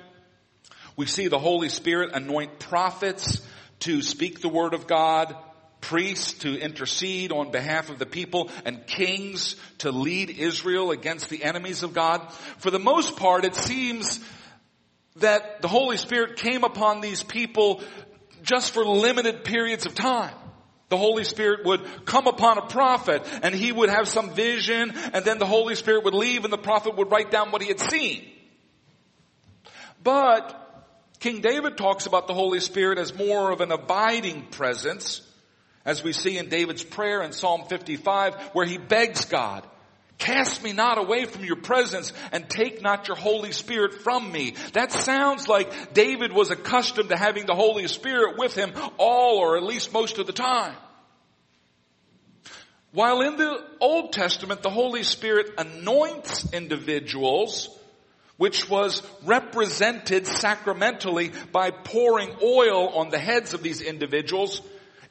we 0.95 1.05
see 1.05 1.27
the 1.27 1.39
Holy 1.39 1.69
Spirit 1.69 2.11
anoint 2.13 2.59
prophets 2.59 3.41
to 3.79 4.01
speak 4.01 4.41
the 4.41 4.49
word 4.49 4.73
of 4.73 4.87
God, 4.87 5.35
priests 5.81 6.33
to 6.39 6.59
intercede 6.59 7.31
on 7.31 7.51
behalf 7.51 7.89
of 7.89 7.99
the 7.99 8.05
people, 8.05 8.49
and 8.65 8.85
kings 8.85 9.55
to 9.79 9.91
lead 9.91 10.29
Israel 10.29 10.91
against 10.91 11.29
the 11.29 11.43
enemies 11.43 11.83
of 11.83 11.93
God. 11.93 12.31
For 12.57 12.71
the 12.71 12.79
most 12.79 13.15
part, 13.15 13.45
it 13.45 13.55
seems 13.55 14.19
that 15.17 15.61
the 15.61 15.67
Holy 15.67 15.97
Spirit 15.97 16.37
came 16.37 16.63
upon 16.63 17.01
these 17.01 17.23
people 17.23 17.81
just 18.43 18.73
for 18.73 18.85
limited 18.85 19.43
periods 19.43 19.85
of 19.85 19.95
time. 19.95 20.33
The 20.89 20.97
Holy 20.97 21.23
Spirit 21.23 21.65
would 21.65 22.05
come 22.05 22.25
upon 22.25 22.57
a 22.57 22.63
prophet 22.63 23.23
and 23.43 23.53
he 23.53 23.71
would 23.71 23.89
have 23.89 24.07
some 24.07 24.31
vision 24.31 24.91
and 25.13 25.23
then 25.23 25.37
the 25.37 25.45
Holy 25.45 25.75
Spirit 25.75 26.03
would 26.03 26.15
leave 26.15 26.43
and 26.43 26.51
the 26.51 26.57
prophet 26.57 26.97
would 26.97 27.11
write 27.11 27.29
down 27.29 27.51
what 27.51 27.61
he 27.61 27.67
had 27.67 27.79
seen. 27.79 28.25
But 30.03 30.55
King 31.19 31.41
David 31.41 31.77
talks 31.77 32.07
about 32.07 32.27
the 32.27 32.33
Holy 32.33 32.59
Spirit 32.59 32.97
as 32.97 33.13
more 33.13 33.51
of 33.51 33.61
an 33.61 33.71
abiding 33.71 34.47
presence 34.47 35.21
as 35.85 36.03
we 36.03 36.11
see 36.11 36.37
in 36.37 36.49
David's 36.49 36.83
prayer 36.83 37.21
in 37.21 37.33
Psalm 37.33 37.65
55 37.69 38.35
where 38.53 38.65
he 38.65 38.77
begs 38.77 39.25
God, 39.25 39.67
Cast 40.19 40.61
me 40.61 40.73
not 40.73 40.97
away 40.97 41.23
from 41.23 41.45
your 41.45 41.55
presence 41.55 42.11
and 42.33 42.47
take 42.49 42.81
not 42.81 43.07
your 43.07 43.15
Holy 43.15 43.53
Spirit 43.53 44.01
from 44.01 44.29
me. 44.29 44.55
That 44.73 44.91
sounds 44.91 45.47
like 45.47 45.93
David 45.93 46.33
was 46.33 46.51
accustomed 46.51 47.09
to 47.09 47.17
having 47.17 47.45
the 47.45 47.55
Holy 47.55 47.87
Spirit 47.87 48.37
with 48.37 48.53
him 48.53 48.73
all 48.97 49.37
or 49.37 49.55
at 49.55 49.63
least 49.63 49.93
most 49.93 50.17
of 50.17 50.27
the 50.27 50.33
time. 50.33 50.75
While 52.91 53.21
in 53.21 53.37
the 53.37 53.63
Old 53.79 54.11
Testament, 54.11 54.61
the 54.61 54.69
Holy 54.69 55.03
Spirit 55.03 55.51
anoints 55.57 56.51
individuals, 56.51 57.69
which 58.35 58.69
was 58.69 59.01
represented 59.23 60.27
sacramentally 60.27 61.31
by 61.53 61.71
pouring 61.71 62.35
oil 62.43 62.89
on 62.89 63.09
the 63.09 63.19
heads 63.19 63.53
of 63.53 63.63
these 63.63 63.81
individuals. 63.81 64.61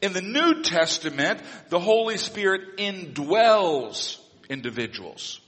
In 0.03 0.12
the 0.12 0.23
New 0.23 0.62
Testament, 0.62 1.40
the 1.71 1.81
Holy 1.81 2.18
Spirit 2.18 2.77
indwells 2.77 4.18
individuals. 4.49 5.41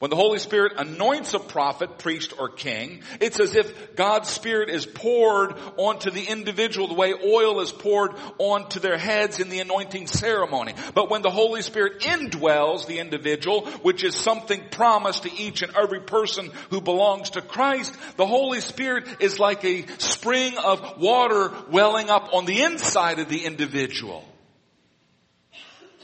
When 0.00 0.10
the 0.10 0.16
Holy 0.16 0.38
Spirit 0.38 0.72
anoints 0.76 1.32
a 1.32 1.38
prophet, 1.38 1.96
priest, 1.96 2.34
or 2.38 2.50
king, 2.50 3.00
it's 3.22 3.40
as 3.40 3.54
if 3.54 3.96
God's 3.96 4.28
Spirit 4.28 4.68
is 4.68 4.84
poured 4.84 5.54
onto 5.78 6.10
the 6.10 6.24
individual 6.24 6.88
the 6.88 6.94
way 6.94 7.14
oil 7.14 7.60
is 7.60 7.72
poured 7.72 8.10
onto 8.36 8.80
their 8.80 8.98
heads 8.98 9.40
in 9.40 9.48
the 9.48 9.60
anointing 9.60 10.08
ceremony. 10.08 10.74
But 10.94 11.08
when 11.08 11.22
the 11.22 11.30
Holy 11.30 11.62
Spirit 11.62 12.00
indwells 12.00 12.86
the 12.86 12.98
individual, 12.98 13.66
which 13.82 14.04
is 14.04 14.14
something 14.14 14.68
promised 14.70 15.22
to 15.22 15.32
each 15.32 15.62
and 15.62 15.74
every 15.74 16.00
person 16.00 16.50
who 16.68 16.82
belongs 16.82 17.30
to 17.30 17.40
Christ, 17.40 17.96
the 18.18 18.26
Holy 18.26 18.60
Spirit 18.60 19.06
is 19.20 19.38
like 19.38 19.64
a 19.64 19.86
spring 19.98 20.58
of 20.58 21.00
water 21.00 21.50
welling 21.70 22.10
up 22.10 22.34
on 22.34 22.44
the 22.44 22.60
inside 22.60 23.20
of 23.20 23.30
the 23.30 23.46
individual. 23.46 24.22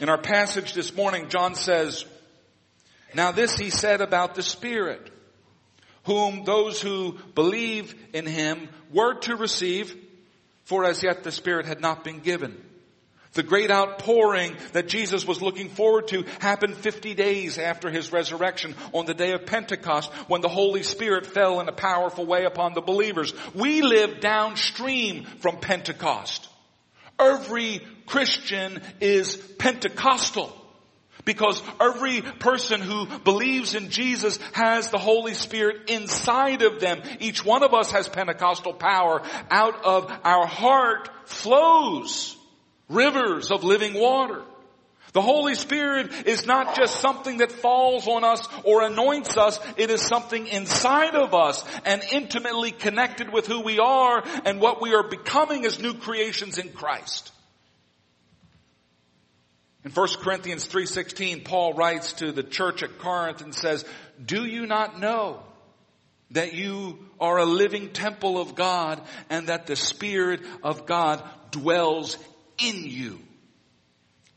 In 0.01 0.09
our 0.09 0.19
passage 0.19 0.73
this 0.73 0.97
morning, 0.97 1.29
John 1.29 1.55
says, 1.55 2.07
Now 3.15 3.33
this 3.33 3.59
he 3.59 3.69
said 3.69 4.01
about 4.01 4.35
the 4.35 4.43
Spirit, 4.43 5.11
whom 6.05 6.45
those 6.45 6.81
who 6.81 7.19
believe 7.35 7.95
in 8.15 8.25
him 8.25 8.71
were 8.91 9.15
to 9.21 9.37
receive, 9.37 9.95
for 10.65 10.87
as 10.87 11.03
yet 11.03 11.23
the 11.23 11.31
Spirit 11.31 11.67
had 11.67 11.83
not 11.83 12.03
been 12.03 12.21
given. 12.21 12.57
The 13.35 13.43
great 13.43 13.71
outpouring 13.71 14.57
that 14.73 14.89
Jesus 14.89 15.27
was 15.27 15.43
looking 15.43 15.69
forward 15.69 16.09
to 16.09 16.25
happened 16.41 16.77
50 16.77 17.13
days 17.13 17.59
after 17.59 17.91
his 17.91 18.11
resurrection 18.11 18.75
on 18.95 19.05
the 19.05 19.15
day 19.15 19.33
of 19.33 19.45
Pentecost 19.45 20.11
when 20.29 20.41
the 20.41 20.49
Holy 20.49 20.83
Spirit 20.83 21.27
fell 21.27 21.61
in 21.61 21.69
a 21.69 21.73
powerful 21.73 22.25
way 22.25 22.47
upon 22.47 22.73
the 22.73 22.81
believers. 22.81 23.35
We 23.55 23.83
live 23.83 24.21
downstream 24.21 25.25
from 25.41 25.59
Pentecost. 25.59 26.49
Every 27.21 27.83
Christian 28.11 28.83
is 29.01 29.37
Pentecostal. 29.59 30.57
Because 31.25 31.63
every 31.81 32.23
person 32.23 32.81
who 32.81 33.07
believes 33.21 33.75
in 33.75 33.91
Jesus 33.91 34.39
has 34.53 34.91
the 34.91 34.99
Holy 34.99 35.35
Spirit 35.35 35.91
inside 35.91 36.63
of 36.63 36.81
them. 36.81 37.03
Each 37.21 37.45
one 37.45 37.63
of 37.63 37.73
us 37.73 37.93
has 37.93 38.09
Pentecostal 38.09 38.73
power. 38.73 39.23
Out 39.51 39.85
of 39.85 40.11
our 40.25 40.47
heart 40.47 41.09
flows 41.27 42.37
rivers 42.89 43.53
of 43.53 43.63
living 43.63 43.95
water. 43.95 44.43
The 45.13 45.23
Holy 45.23 45.55
Spirit 45.55 46.11
is 46.27 46.47
not 46.47 46.75
just 46.77 47.01
something 47.01 47.39
that 47.39 47.53
falls 47.53 48.09
on 48.09 48.25
us 48.25 48.47
or 48.65 48.83
anoints 48.83 49.37
us. 49.37 49.61
It 49.77 49.91
is 49.91 50.01
something 50.03 50.49
inside 50.49 51.15
of 51.15 51.33
us 51.35 51.65
and 51.85 52.03
intimately 52.11 52.73
connected 52.73 53.33
with 53.33 53.47
who 53.47 53.61
we 53.61 53.79
are 53.79 54.25
and 54.45 54.61
what 54.61 54.81
we 54.83 54.95
are 54.95 55.09
becoming 55.09 55.65
as 55.65 55.79
new 55.79 55.95
creations 55.95 56.59
in 56.59 56.71
Christ. 56.71 57.31
In 59.85 59.91
1 59.93 60.09
Corinthians 60.21 60.67
3.16, 60.67 61.45
Paul 61.45 61.73
writes 61.73 62.15
to 62.15 62.33
the 62.33 62.43
church 62.43 62.83
at 62.83 62.99
Corinth 62.99 63.41
and 63.41 63.55
says, 63.55 63.85
Do 64.23 64.45
you 64.45 64.67
not 64.67 65.01
know 65.01 65.43
that 66.33 66.53
you 66.53 66.99
are 67.19 67.39
a 67.39 67.47
living 67.47 67.91
temple 67.91 68.39
of 68.39 68.55
God 68.55 69.01
and 69.31 69.49
that 69.49 69.67
the 69.67 69.77
Spirit 69.77 70.43
of 70.63 70.85
God 70.85 71.27
dwells 71.51 72.19
in 72.59 72.85
you? 72.85 73.21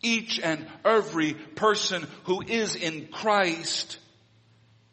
Each 0.01 0.39
and 0.39 0.65
every 0.85 1.33
person 1.33 2.07
who 2.23 2.41
is 2.41 2.75
in 2.75 3.07
Christ 3.07 3.99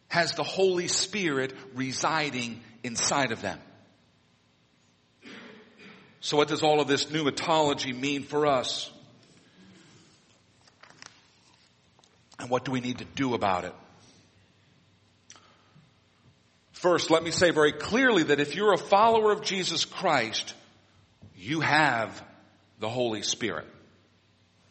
has 0.09 0.35
the 0.35 0.43
Holy 0.43 0.89
Spirit 0.89 1.53
residing 1.75 2.61
inside 2.83 3.31
of 3.31 3.41
them. 3.41 3.59
So 6.21 6.37
what 6.37 6.49
does 6.49 6.63
all 6.63 6.81
of 6.81 6.89
this 6.89 7.07
pneumatology 7.07 7.99
mean 7.99 8.25
for 8.25 8.47
us? 8.47 8.91
And 12.40 12.48
what 12.48 12.64
do 12.64 12.72
we 12.72 12.81
need 12.81 12.98
to 12.98 13.05
do 13.05 13.35
about 13.35 13.64
it? 13.64 13.74
First, 16.72 17.11
let 17.11 17.22
me 17.22 17.31
say 17.31 17.50
very 17.50 17.72
clearly 17.72 18.22
that 18.24 18.40
if 18.40 18.57
you're 18.57 18.72
a 18.72 18.79
follower 18.79 19.31
of 19.31 19.42
Jesus 19.42 19.85
Christ, 19.85 20.55
you 21.37 21.61
have 21.61 22.24
the 22.79 22.88
Holy 22.88 23.20
Spirit. 23.20 23.66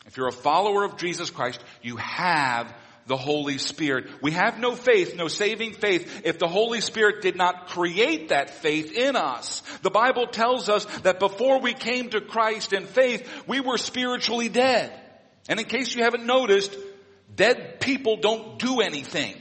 If 0.07 0.17
you're 0.17 0.27
a 0.27 0.31
follower 0.31 0.83
of 0.83 0.97
Jesus 0.97 1.29
Christ, 1.29 1.59
you 1.83 1.97
have 1.97 2.73
the 3.05 3.15
Holy 3.15 3.59
Spirit. 3.59 4.07
We 4.23 4.31
have 4.31 4.57
no 4.57 4.75
faith, 4.75 5.15
no 5.15 5.27
saving 5.27 5.73
faith, 5.73 6.21
if 6.25 6.39
the 6.39 6.47
Holy 6.47 6.81
Spirit 6.81 7.21
did 7.21 7.35
not 7.35 7.67
create 7.67 8.29
that 8.29 8.49
faith 8.49 8.91
in 8.97 9.15
us. 9.15 9.61
The 9.83 9.91
Bible 9.91 10.25
tells 10.25 10.69
us 10.69 10.85
that 11.01 11.19
before 11.19 11.59
we 11.59 11.73
came 11.73 12.09
to 12.09 12.21
Christ 12.21 12.73
in 12.73 12.87
faith, 12.87 13.29
we 13.45 13.59
were 13.59 13.77
spiritually 13.77 14.49
dead. 14.49 14.91
And 15.47 15.59
in 15.59 15.67
case 15.67 15.93
you 15.93 16.03
haven't 16.03 16.25
noticed, 16.25 16.75
Dead 17.35 17.79
people 17.79 18.17
don't 18.17 18.59
do 18.59 18.81
anything. 18.81 19.35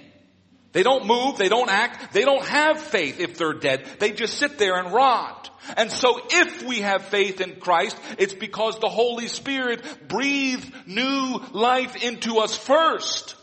They 0.72 0.82
don't 0.82 1.06
move, 1.06 1.38
they 1.38 1.48
don't 1.48 1.70
act, 1.70 2.12
they 2.12 2.24
don't 2.24 2.44
have 2.44 2.80
faith 2.80 3.20
if 3.20 3.38
they're 3.38 3.54
dead. 3.54 3.86
They 3.98 4.12
just 4.12 4.34
sit 4.34 4.58
there 4.58 4.76
and 4.76 4.92
rot. 4.92 5.50
And 5.76 5.90
so 5.90 6.20
if 6.30 6.62
we 6.62 6.80
have 6.80 7.06
faith 7.06 7.40
in 7.40 7.56
Christ, 7.56 7.98
it's 8.18 8.34
because 8.34 8.78
the 8.78 8.88
Holy 8.88 9.28
Spirit 9.28 9.82
breathed 10.08 10.72
new 10.86 11.40
life 11.52 12.02
into 12.02 12.38
us 12.38 12.56
first. 12.56 13.34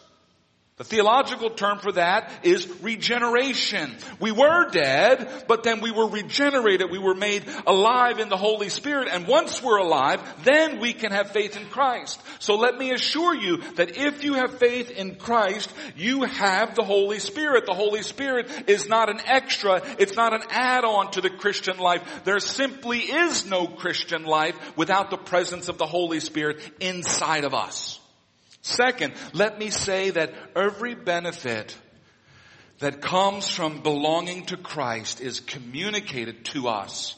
The 0.78 0.84
theological 0.84 1.52
term 1.52 1.80
for 1.80 1.94
that 1.94 2.30
is 2.44 2.68
regeneration. 2.82 3.96
We 4.20 4.34
were 4.34 4.70
dead, 4.72 5.46
but 5.48 5.64
then 5.64 5.80
we 5.80 5.90
were 5.90 6.10
regenerated. 6.10 6.92
We 6.92 7.00
were 7.00 7.16
made 7.16 7.46
alive 7.66 8.20
in 8.20 8.28
the 8.28 8.36
Holy 8.36 8.68
Spirit. 8.68 9.08
And 9.10 9.26
once 9.26 9.64
we're 9.64 9.78
alive, 9.78 10.22
then 10.44 10.82
we 10.82 10.92
can 10.92 11.14
have 11.14 11.32
faith 11.32 11.56
in 11.56 11.68
Christ. 11.68 12.20
So 12.40 12.58
let 12.58 12.78
me 12.78 12.92
assure 12.92 13.34
you 13.34 13.62
that 13.76 13.96
if 13.96 14.26
you 14.26 14.34
have 14.34 14.60
faith 14.60 14.92
in 14.92 15.16
Christ, 15.16 15.72
you 15.96 16.24
have 16.24 16.76
the 16.76 16.84
Holy 16.84 17.20
Spirit. 17.20 17.66
The 17.66 17.74
Holy 17.74 18.02
Spirit 18.02 18.50
is 18.68 18.90
not 18.90 19.10
an 19.10 19.22
extra. 19.26 19.82
It's 19.98 20.18
not 20.18 20.34
an 20.34 20.44
add-on 20.50 21.12
to 21.12 21.22
the 21.22 21.30
Christian 21.30 21.78
life. 21.78 22.26
There 22.26 22.40
simply 22.40 23.00
is 23.00 23.46
no 23.46 23.66
Christian 23.66 24.26
life 24.26 24.58
without 24.76 25.10
the 25.10 25.18
presence 25.18 25.70
of 25.70 25.78
the 25.78 25.86
Holy 25.86 26.20
Spirit 26.20 26.60
inside 26.82 27.46
of 27.46 27.54
us. 27.54 28.02
Second, 28.66 29.14
let 29.34 29.60
me 29.60 29.70
say 29.70 30.10
that 30.10 30.34
every 30.56 30.96
benefit 30.96 31.78
that 32.80 33.00
comes 33.00 33.48
from 33.48 33.84
belonging 33.84 34.48
to 34.48 34.58
Christ 34.58 35.22
is 35.22 35.40
communicated 35.40 36.46
to 36.46 36.68
us 36.68 37.16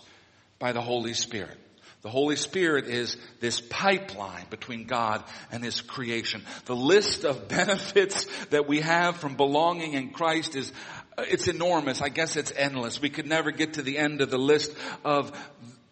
by 0.59 0.73
the 0.73 0.81
Holy 0.81 1.13
Spirit. 1.13 1.57
The 2.01 2.09
Holy 2.09 2.35
Spirit 2.35 2.87
is 2.87 3.15
this 3.39 3.61
pipeline 3.61 4.47
between 4.49 4.87
God 4.87 5.23
and 5.49 5.63
His 5.63 5.79
creation. 5.79 6.43
The 6.65 6.75
list 6.75 7.23
of 7.23 7.47
benefits 7.47 8.27
that 8.47 8.67
we 8.67 8.81
have 8.81 9.15
from 9.15 9.37
belonging 9.37 9.93
in 9.93 10.09
Christ 10.09 10.53
is, 10.53 10.73
uh, 11.17 11.23
it's 11.29 11.47
enormous. 11.47 12.01
I 12.01 12.09
guess 12.09 12.35
it's 12.35 12.51
endless. 12.53 13.01
We 13.01 13.09
could 13.09 13.25
never 13.25 13.51
get 13.51 13.75
to 13.75 13.81
the 13.81 13.97
end 13.97 14.19
of 14.19 14.29
the 14.29 14.37
list 14.37 14.75
of 15.05 15.31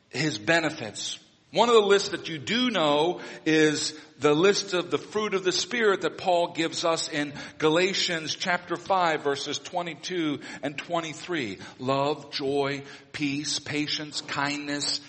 His 0.10 0.38
benefits. 0.38 1.18
One 1.56 1.70
of 1.70 1.76
the 1.76 1.82
lists 1.82 2.10
that 2.10 2.28
you 2.28 2.38
do 2.38 2.70
know 2.70 3.22
is 3.46 3.98
the 4.20 4.34
list 4.34 4.74
of 4.74 4.92
the 4.92 4.98
fruit 4.98 5.34
of 5.34 5.46
the 5.46 5.54
Spirit 5.54 6.02
that 6.02 6.18
Paul 6.18 6.52
gives 6.52 6.84
us 6.84 7.08
in 7.08 7.32
Galatians 7.60 8.36
chapter 8.36 8.76
5 8.76 9.24
verses 9.24 9.58
22 9.60 10.42
and 10.64 10.78
23. 10.78 11.60
Love, 11.80 12.34
joy, 12.34 12.84
peace, 13.14 13.60
patience, 13.60 14.20
kindness, 14.20 15.00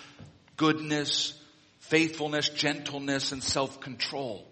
goodness, 0.55 1.33
faithfulness, 1.79 2.47
gentleness, 2.47 3.33
and 3.33 3.43
self-control. 3.43 4.46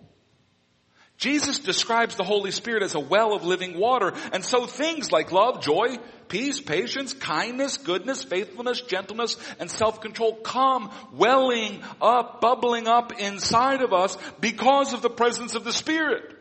Jesus 1.17 1.59
describes 1.59 2.15
the 2.15 2.23
Holy 2.23 2.51
Spirit 2.51 2.83
as 2.83 2.95
a 2.95 2.99
well 2.99 3.33
of 3.33 3.45
living 3.45 3.79
water, 3.79 4.13
and 4.33 4.43
so 4.43 4.65
things 4.65 5.11
like 5.11 5.31
love, 5.31 5.61
joy, 5.61 5.97
peace, 6.27 6.59
patience, 6.59 7.13
kindness, 7.13 7.77
goodness, 7.77 8.23
faithfulness, 8.23 8.81
gentleness, 8.81 9.37
and 9.59 9.71
self-control 9.71 10.35
come 10.37 10.91
welling 11.13 11.81
up, 12.01 12.41
bubbling 12.41 12.87
up 12.87 13.13
inside 13.17 13.81
of 13.81 13.93
us 13.93 14.17
because 14.41 14.93
of 14.93 15.01
the 15.01 15.09
presence 15.09 15.55
of 15.55 15.63
the 15.63 15.73
Spirit. 15.73 16.33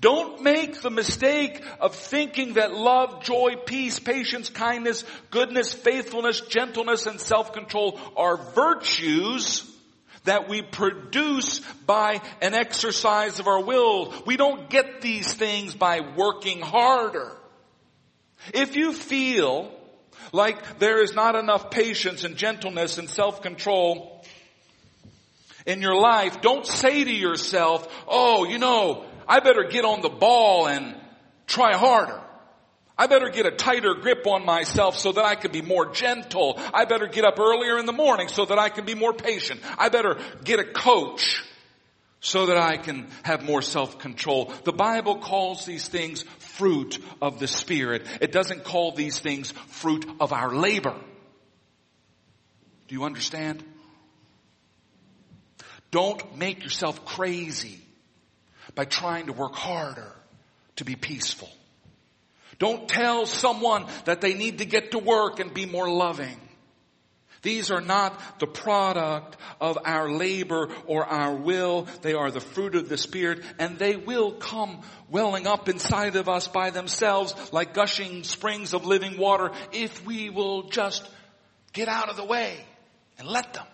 Don't 0.00 0.42
make 0.42 0.80
the 0.82 0.90
mistake 0.90 1.62
of 1.80 1.94
thinking 1.94 2.54
that 2.54 2.74
love, 2.74 3.22
joy, 3.22 3.56
peace, 3.64 3.98
patience, 3.98 4.50
kindness, 4.50 5.04
goodness, 5.30 5.72
faithfulness, 5.72 6.40
gentleness, 6.42 7.06
and 7.06 7.20
self-control 7.20 7.98
are 8.16 8.36
virtues 8.36 9.75
that 10.26 10.48
we 10.48 10.62
produce 10.62 11.60
by 11.86 12.20
an 12.40 12.54
exercise 12.54 13.40
of 13.40 13.48
our 13.48 13.62
will. 13.62 14.14
We 14.26 14.36
don't 14.36 14.70
get 14.70 15.00
these 15.00 15.32
things 15.32 15.74
by 15.74 16.00
working 16.00 16.60
harder. 16.60 17.32
If 18.54 18.76
you 18.76 18.92
feel 18.92 19.72
like 20.32 20.78
there 20.78 21.02
is 21.02 21.14
not 21.14 21.34
enough 21.34 21.70
patience 21.70 22.24
and 22.24 22.36
gentleness 22.36 22.98
and 22.98 23.08
self-control 23.08 24.24
in 25.64 25.80
your 25.80 25.96
life, 25.96 26.40
don't 26.42 26.66
say 26.66 27.02
to 27.02 27.12
yourself, 27.12 27.88
oh, 28.06 28.44
you 28.44 28.58
know, 28.58 29.04
I 29.26 29.40
better 29.40 29.64
get 29.64 29.84
on 29.84 30.02
the 30.02 30.08
ball 30.08 30.68
and 30.68 30.94
try 31.46 31.76
harder. 31.76 32.20
I 32.98 33.06
better 33.08 33.28
get 33.28 33.44
a 33.44 33.50
tighter 33.50 33.94
grip 33.94 34.26
on 34.26 34.46
myself 34.46 34.96
so 34.96 35.12
that 35.12 35.24
I 35.24 35.34
can 35.34 35.52
be 35.52 35.60
more 35.60 35.92
gentle. 35.92 36.58
I 36.72 36.86
better 36.86 37.06
get 37.06 37.24
up 37.24 37.38
earlier 37.38 37.78
in 37.78 37.84
the 37.84 37.92
morning 37.92 38.28
so 38.28 38.46
that 38.46 38.58
I 38.58 38.70
can 38.70 38.86
be 38.86 38.94
more 38.94 39.12
patient. 39.12 39.60
I 39.76 39.90
better 39.90 40.18
get 40.44 40.60
a 40.60 40.64
coach 40.64 41.44
so 42.20 42.46
that 42.46 42.56
I 42.56 42.78
can 42.78 43.08
have 43.22 43.44
more 43.44 43.60
self-control. 43.60 44.52
The 44.64 44.72
Bible 44.72 45.18
calls 45.18 45.66
these 45.66 45.86
things 45.86 46.22
fruit 46.38 46.98
of 47.20 47.38
the 47.38 47.46
Spirit. 47.46 48.06
It 48.20 48.32
doesn't 48.32 48.64
call 48.64 48.92
these 48.92 49.20
things 49.20 49.50
fruit 49.68 50.06
of 50.18 50.32
our 50.32 50.54
labor. 50.54 50.96
Do 52.88 52.94
you 52.94 53.04
understand? 53.04 53.62
Don't 55.90 56.36
make 56.36 56.64
yourself 56.64 57.04
crazy 57.04 57.78
by 58.74 58.86
trying 58.86 59.26
to 59.26 59.32
work 59.32 59.54
harder 59.54 60.12
to 60.76 60.84
be 60.84 60.96
peaceful. 60.96 61.50
Don't 62.58 62.88
tell 62.88 63.26
someone 63.26 63.86
that 64.04 64.20
they 64.20 64.34
need 64.34 64.58
to 64.58 64.64
get 64.64 64.92
to 64.92 64.98
work 64.98 65.40
and 65.40 65.52
be 65.52 65.66
more 65.66 65.90
loving. 65.90 66.40
These 67.42 67.70
are 67.70 67.80
not 67.80 68.40
the 68.40 68.48
product 68.48 69.36
of 69.60 69.78
our 69.84 70.10
labor 70.10 70.68
or 70.86 71.04
our 71.04 71.32
will. 71.34 71.86
They 72.02 72.14
are 72.14 72.32
the 72.32 72.40
fruit 72.40 72.74
of 72.74 72.88
the 72.88 72.98
Spirit 72.98 73.40
and 73.60 73.78
they 73.78 73.94
will 73.94 74.32
come 74.32 74.80
welling 75.08 75.46
up 75.46 75.68
inside 75.68 76.16
of 76.16 76.28
us 76.28 76.48
by 76.48 76.70
themselves 76.70 77.34
like 77.52 77.72
gushing 77.72 78.24
springs 78.24 78.74
of 78.74 78.84
living 78.84 79.16
water 79.16 79.52
if 79.72 80.04
we 80.04 80.28
will 80.28 80.64
just 80.64 81.08
get 81.72 81.86
out 81.86 82.08
of 82.08 82.16
the 82.16 82.24
way 82.24 82.56
and 83.18 83.28
let 83.28 83.54
them. 83.54 83.66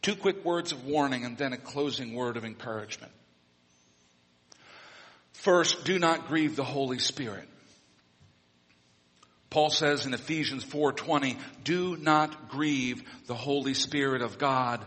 Two 0.00 0.16
quick 0.16 0.44
words 0.46 0.72
of 0.72 0.86
warning 0.86 1.26
and 1.26 1.36
then 1.36 1.52
a 1.52 1.58
closing 1.58 2.14
word 2.14 2.38
of 2.38 2.44
encouragement. 2.46 3.12
First, 5.40 5.84
do 5.84 5.98
not 5.98 6.28
grieve 6.28 6.54
the 6.54 6.64
Holy 6.64 6.98
Spirit. 6.98 7.48
Paul 9.48 9.70
says 9.70 10.04
in 10.04 10.12
Ephesians 10.12 10.62
4:20, 10.64 11.38
"Do 11.64 11.96
not 11.96 12.50
grieve 12.50 13.02
the 13.26 13.34
Holy 13.34 13.72
Spirit 13.72 14.20
of 14.20 14.36
God, 14.36 14.84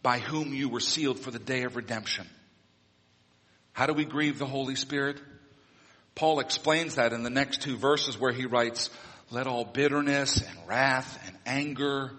by 0.00 0.20
whom 0.20 0.54
you 0.54 0.68
were 0.68 0.78
sealed 0.78 1.18
for 1.18 1.32
the 1.32 1.40
day 1.40 1.64
of 1.64 1.74
redemption." 1.74 2.30
How 3.72 3.86
do 3.86 3.92
we 3.92 4.04
grieve 4.04 4.38
the 4.38 4.46
Holy 4.46 4.76
Spirit? 4.76 5.20
Paul 6.14 6.38
explains 6.38 6.94
that 6.94 7.12
in 7.12 7.24
the 7.24 7.28
next 7.28 7.62
two 7.62 7.76
verses 7.76 8.16
where 8.16 8.32
he 8.32 8.46
writes, 8.46 8.90
"Let 9.28 9.48
all 9.48 9.64
bitterness 9.64 10.40
and 10.40 10.68
wrath 10.68 11.20
and 11.26 11.36
anger 11.44 12.14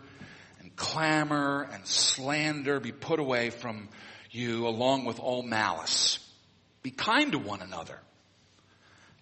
and 0.60 0.76
clamor 0.76 1.70
and 1.72 1.88
slander 1.88 2.82
be 2.82 2.92
put 2.92 3.22
away 3.22 3.50
from 3.50 3.88
you 4.30 4.68
along 4.68 5.06
with 5.06 5.22
all 5.22 5.42
malice. 5.42 6.20
Be 6.84 6.92
kind 6.92 7.32
to 7.34 7.40
one 7.40 7.62
another." 7.62 8.00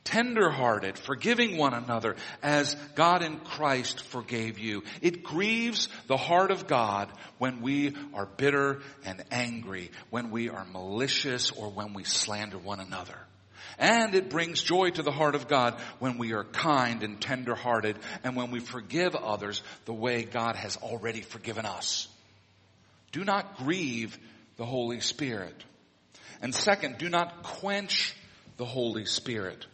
tenderhearted, 0.10 0.98
forgiving 0.98 1.58
one 1.58 1.74
another 1.74 2.16
as 2.42 2.76
God 2.96 3.22
in 3.22 3.40
Christ 3.40 4.02
forgave 4.02 4.58
you. 4.58 4.84
It 5.02 5.24
grieves 5.24 5.88
the 6.08 6.18
heart 6.18 6.52
of 6.52 6.68
God 6.68 7.12
when 7.38 7.62
we 7.62 7.96
are 8.14 8.26
bitter 8.26 8.80
and 9.06 9.24
angry, 9.30 9.92
when 10.10 10.32
we 10.32 10.50
are 10.50 10.66
malicious 10.66 11.52
or 11.52 11.70
when 11.70 11.94
we 11.94 12.04
slander 12.04 12.58
one 12.58 12.80
another. 12.80 13.18
And 13.78 14.14
it 14.16 14.30
brings 14.30 14.62
joy 14.62 14.90
to 14.90 15.04
the 15.04 15.12
heart 15.12 15.36
of 15.36 15.48
God 15.48 15.80
when 16.00 16.18
we 16.18 16.34
are 16.34 16.44
kind 16.44 17.04
and 17.04 17.22
tenderhearted 17.22 17.98
and 18.24 18.36
when 18.36 18.52
we 18.52 18.60
forgive 18.60 19.16
others 19.16 19.62
the 19.86 19.94
way 19.94 20.24
God 20.24 20.56
has 20.56 20.76
already 20.78 21.22
forgiven 21.22 21.66
us. 21.66 22.08
Do 23.12 23.24
not 23.24 23.58
grieve 23.58 24.18
the 24.58 24.66
Holy 24.66 25.00
Spirit. 25.00 25.64
And 26.42 26.56
second, 26.56 26.98
do 26.98 27.10
not 27.10 27.44
quench 27.44 28.16
the 28.58 28.66
Holy 28.66 29.06
Spirit. 29.06 29.66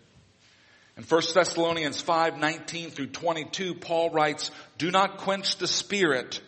In 0.98 1.04
1 1.04 1.22
Thessalonians 1.34 2.02
5, 2.02 2.38
19 2.38 2.90
through 2.90 3.08
22, 3.08 3.76
Paul 3.76 4.12
writes, 4.12 4.50
Do 4.78 4.92
not 4.92 5.18
quench 5.18 5.58
the 5.58 5.68
spirit. 5.68 6.42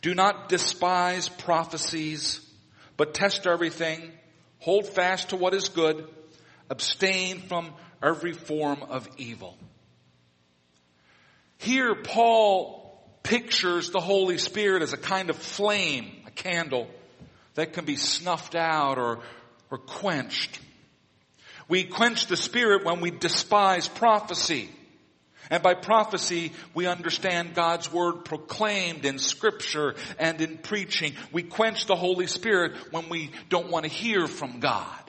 Do 0.00 0.14
not 0.14 0.48
despise 0.48 1.28
prophecies, 1.28 2.40
but 2.96 3.14
test 3.14 3.46
everything. 3.46 4.12
Hold 4.60 4.86
fast 4.86 5.30
to 5.30 5.36
what 5.36 5.54
is 5.54 5.68
good. 5.68 6.08
Abstain 6.70 7.40
from 7.40 7.72
every 8.02 8.32
form 8.32 8.82
of 8.82 9.08
evil. 9.18 9.58
Here, 11.58 11.94
Paul 11.94 13.02
pictures 13.22 13.90
the 13.90 14.00
Holy 14.00 14.38
Spirit 14.38 14.82
as 14.82 14.92
a 14.92 14.98
kind 14.98 15.30
of 15.30 15.36
flame, 15.36 16.22
a 16.26 16.30
candle 16.30 16.88
that 17.54 17.72
can 17.72 17.84
be 17.84 17.96
snuffed 17.96 18.54
out 18.54 18.98
or, 18.98 19.20
or 19.70 19.78
quenched. 19.78 20.60
We 21.68 21.84
quench 21.84 22.26
the 22.26 22.36
spirit 22.36 22.84
when 22.84 23.00
we 23.00 23.10
despise 23.10 23.88
prophecy. 23.88 24.70
And 25.50 25.62
by 25.62 25.74
prophecy, 25.74 26.52
we 26.72 26.86
understand 26.86 27.54
God's 27.54 27.92
word 27.92 28.24
proclaimed 28.24 29.04
in 29.04 29.18
scripture 29.18 29.94
and 30.18 30.40
in 30.40 30.58
preaching. 30.58 31.14
We 31.32 31.42
quench 31.42 31.86
the 31.86 31.96
Holy 31.96 32.26
Spirit 32.26 32.72
when 32.92 33.08
we 33.08 33.30
don't 33.50 33.70
want 33.70 33.84
to 33.84 33.90
hear 33.90 34.26
from 34.26 34.60
God. 34.60 35.00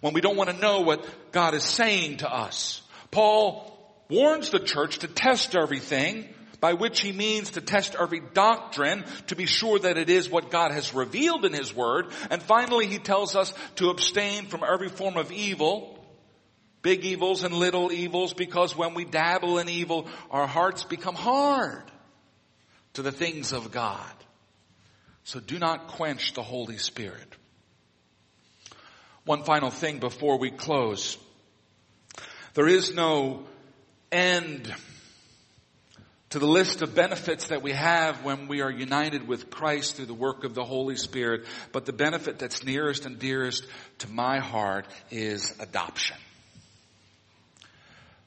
When 0.00 0.12
we 0.12 0.20
don't 0.20 0.36
want 0.36 0.50
to 0.50 0.56
know 0.56 0.82
what 0.82 1.04
God 1.32 1.54
is 1.54 1.64
saying 1.64 2.18
to 2.18 2.32
us. 2.32 2.80
Paul 3.10 3.72
warns 4.08 4.50
the 4.50 4.60
church 4.60 5.00
to 5.00 5.08
test 5.08 5.56
everything 5.56 6.28
by 6.60 6.74
which 6.74 7.00
he 7.00 7.12
means 7.12 7.50
to 7.50 7.60
test 7.60 7.96
every 7.98 8.20
doctrine 8.20 9.04
to 9.28 9.36
be 9.36 9.46
sure 9.46 9.78
that 9.78 9.98
it 9.98 10.10
is 10.10 10.30
what 10.30 10.50
God 10.50 10.72
has 10.72 10.94
revealed 10.94 11.44
in 11.44 11.52
his 11.52 11.74
word. 11.74 12.06
And 12.30 12.42
finally, 12.42 12.86
he 12.86 12.98
tells 12.98 13.36
us 13.36 13.52
to 13.76 13.90
abstain 13.90 14.46
from 14.46 14.62
every 14.64 14.88
form 14.88 15.16
of 15.16 15.32
evil, 15.32 16.04
big 16.82 17.04
evils 17.04 17.42
and 17.42 17.54
little 17.54 17.92
evils, 17.92 18.34
because 18.34 18.76
when 18.76 18.94
we 18.94 19.04
dabble 19.04 19.58
in 19.58 19.68
evil, 19.68 20.08
our 20.30 20.46
hearts 20.46 20.84
become 20.84 21.14
hard 21.14 21.84
to 22.94 23.02
the 23.02 23.12
things 23.12 23.52
of 23.52 23.70
God. 23.70 24.12
So 25.24 25.40
do 25.40 25.58
not 25.58 25.88
quench 25.88 26.34
the 26.34 26.42
Holy 26.42 26.78
Spirit. 26.78 27.36
One 29.24 29.42
final 29.42 29.70
thing 29.70 29.98
before 29.98 30.38
we 30.38 30.52
close. 30.52 31.18
There 32.54 32.68
is 32.68 32.94
no 32.94 33.44
end 34.12 34.72
to 36.30 36.38
the 36.38 36.46
list 36.46 36.82
of 36.82 36.94
benefits 36.94 37.48
that 37.48 37.62
we 37.62 37.72
have 37.72 38.24
when 38.24 38.48
we 38.48 38.60
are 38.60 38.70
united 38.70 39.28
with 39.28 39.48
Christ 39.50 39.96
through 39.96 40.06
the 40.06 40.14
work 40.14 40.44
of 40.44 40.54
the 40.54 40.64
Holy 40.64 40.96
Spirit. 40.96 41.44
But 41.72 41.86
the 41.86 41.92
benefit 41.92 42.38
that's 42.38 42.64
nearest 42.64 43.06
and 43.06 43.18
dearest 43.18 43.64
to 43.98 44.10
my 44.10 44.40
heart 44.40 44.86
is 45.10 45.54
adoption. 45.60 46.16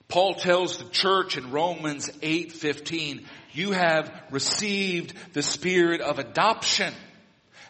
Paul 0.08 0.34
tells 0.34 0.78
the 0.78 0.90
church 0.90 1.38
in 1.38 1.52
Romans 1.52 2.10
8:15, 2.22 3.28
you 3.52 3.72
have 3.72 4.12
received 4.32 5.14
the 5.34 5.44
spirit 5.44 6.02
of 6.02 6.18
adoption 6.20 6.94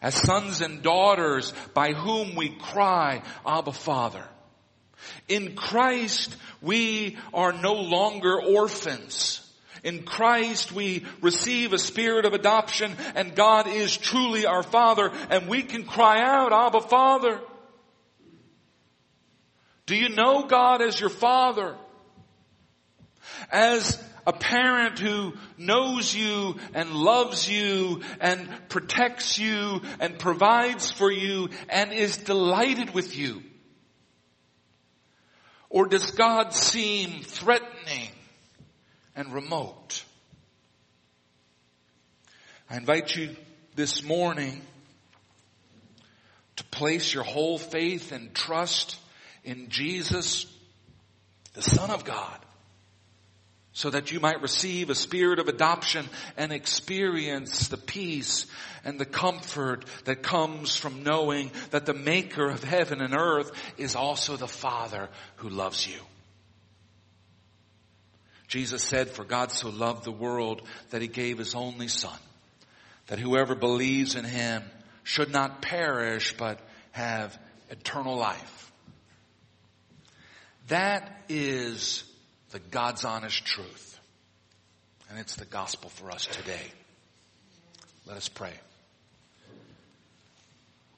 as 0.02 0.16
sons 0.16 0.62
and 0.62 0.82
daughters 0.82 1.54
by 1.74 1.92
whom 1.92 2.36
we 2.36 2.50
cry, 2.50 3.24
Abba 3.46 3.74
Father. 3.74 4.26
In 5.28 5.56
Christ, 5.56 6.36
we 6.62 7.18
are 7.34 7.52
no 7.52 7.74
longer 7.74 8.42
orphans. 8.42 9.42
In 9.84 10.04
Christ 10.04 10.72
we 10.72 11.06
receive 11.22 11.74
a 11.74 11.80
spirit 11.80 12.26
of 12.26 12.34
adoption 12.34 12.96
and 13.16 13.36
God 13.36 13.68
is 13.68 13.96
truly 13.96 14.46
our 14.46 14.64
Father 14.64 15.12
and 15.30 15.48
we 15.48 15.64
can 15.64 15.86
cry 15.86 16.22
out, 16.22 16.54
Abba 16.54 16.82
Father. 16.82 17.42
Do 19.86 19.96
you 19.96 20.10
know 20.10 20.44
God 20.44 20.82
as 20.82 21.00
your 21.00 21.10
Father? 21.10 21.76
As 23.52 24.04
a 24.28 24.34
parent 24.34 25.00
who 25.00 25.34
knows 25.58 26.14
you 26.14 26.58
and 26.76 26.92
loves 26.92 27.50
you 27.50 28.02
and 28.20 28.48
protects 28.70 29.40
you 29.40 29.82
and 30.00 30.20
provides 30.20 30.92
for 30.92 31.12
you 31.12 31.50
and 31.68 31.92
is 31.92 32.18
delighted 32.18 32.94
with 32.94 33.18
you? 33.18 33.42
Or 35.70 35.88
does 35.88 36.12
God 36.12 36.54
seem 36.54 37.24
threatening 37.24 38.12
and 39.20 39.34
remote. 39.34 40.06
I 42.70 42.78
invite 42.78 43.14
you 43.18 43.36
this 43.76 44.02
morning 44.02 44.62
to 46.56 46.64
place 46.66 47.14
your 47.14 47.24
whole 47.24 47.58
faith 47.58 48.14
and 48.14 48.34
trust 48.34 48.98
in 49.44 49.68
Jesus, 49.68 50.46
the 51.54 51.62
Son 51.62 51.92
of 51.92 52.06
God, 52.06 52.40
so 53.74 53.90
that 53.90 54.14
you 54.14 54.22
might 54.22 54.42
receive 54.42 54.90
a 54.90 54.96
spirit 54.96 55.40
of 55.40 55.50
adoption 55.50 56.08
and 56.38 56.54
experience 56.54 57.68
the 57.68 57.78
peace 57.78 58.46
and 58.86 58.98
the 58.98 59.06
comfort 59.06 59.84
that 60.06 60.24
comes 60.24 60.78
from 60.78 61.04
knowing 61.04 61.52
that 61.72 61.86
the 61.86 61.94
maker 61.94 62.50
of 62.50 62.64
heaven 62.64 63.02
and 63.02 63.14
earth 63.14 63.52
is 63.78 63.98
also 63.98 64.38
the 64.38 64.48
Father 64.48 65.10
who 65.38 65.50
loves 65.50 65.86
you. 65.86 66.00
Jesus 68.50 68.84
said, 68.84 69.10
for 69.10 69.24
God 69.24 69.52
so 69.52 69.70
loved 69.70 70.04
the 70.04 70.12
world 70.12 70.64
that 70.90 71.02
he 71.02 71.08
gave 71.08 71.38
his 71.38 71.56
only 71.56 71.88
son, 71.88 72.18
that 73.08 73.20
whoever 73.20 73.56
believes 73.56 74.16
in 74.16 74.26
him 74.26 74.64
should 75.04 75.32
not 75.32 75.62
perish, 75.62 76.36
but 76.36 76.60
have 76.92 77.38
eternal 77.70 78.18
life. 78.18 78.72
That 80.68 81.24
is 81.30 82.04
the 82.50 82.60
God's 82.60 83.06
honest 83.06 83.46
truth. 83.46 84.00
And 85.10 85.20
it's 85.20 85.36
the 85.36 85.46
gospel 85.46 85.90
for 85.92 86.12
us 86.12 86.26
today. 86.26 86.72
Let 88.06 88.18
us 88.18 88.30
pray. 88.30 88.54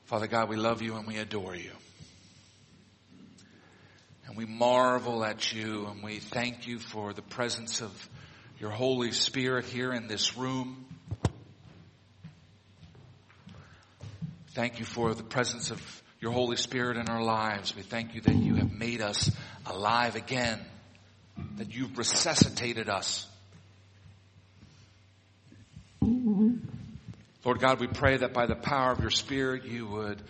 Father 0.05 0.27
God, 0.27 0.49
we 0.49 0.55
love 0.57 0.81
you 0.81 0.95
and 0.95 1.07
we 1.07 1.17
adore 1.17 1.55
you. 1.55 1.71
And 4.31 4.37
we 4.37 4.45
marvel 4.45 5.25
at 5.25 5.51
you 5.51 5.87
and 5.87 6.01
we 6.01 6.19
thank 6.19 6.65
you 6.65 6.79
for 6.79 7.11
the 7.11 7.21
presence 7.21 7.81
of 7.81 8.09
your 8.61 8.69
Holy 8.69 9.11
Spirit 9.11 9.65
here 9.65 9.91
in 9.91 10.07
this 10.07 10.37
room. 10.37 10.85
Thank 14.51 14.79
you 14.79 14.85
for 14.85 15.13
the 15.13 15.23
presence 15.23 15.69
of 15.69 16.03
your 16.21 16.31
Holy 16.31 16.55
Spirit 16.55 16.95
in 16.95 17.09
our 17.09 17.21
lives. 17.21 17.75
We 17.75 17.81
thank 17.81 18.15
you 18.15 18.21
that 18.21 18.35
you 18.37 18.55
have 18.55 18.71
made 18.71 19.01
us 19.01 19.29
alive 19.65 20.15
again, 20.15 20.61
that 21.57 21.75
you've 21.75 21.97
resuscitated 21.97 22.87
us. 22.87 23.27
Lord 26.01 27.59
God, 27.59 27.81
we 27.81 27.87
pray 27.87 28.15
that 28.15 28.31
by 28.31 28.45
the 28.45 28.55
power 28.55 28.93
of 28.93 29.01
your 29.01 29.09
Spirit 29.09 29.65
you 29.65 29.87
would 29.87 30.21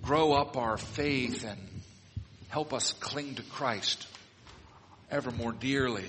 grow 0.00 0.32
up 0.32 0.56
our 0.56 0.78
faith 0.78 1.44
and 1.44 1.75
Help 2.48 2.72
us 2.72 2.92
cling 2.92 3.34
to 3.36 3.42
Christ 3.42 4.06
ever 5.10 5.30
more 5.30 5.52
dearly. 5.52 6.04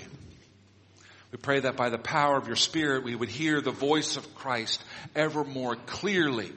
We 1.30 1.38
pray 1.38 1.60
that 1.60 1.76
by 1.76 1.90
the 1.90 1.98
power 1.98 2.36
of 2.36 2.46
your 2.46 2.56
Spirit 2.56 3.04
we 3.04 3.14
would 3.14 3.28
hear 3.28 3.60
the 3.60 3.70
voice 3.70 4.16
of 4.16 4.34
Christ 4.34 4.82
ever 5.14 5.44
more 5.44 5.76
clearly. 5.76 6.50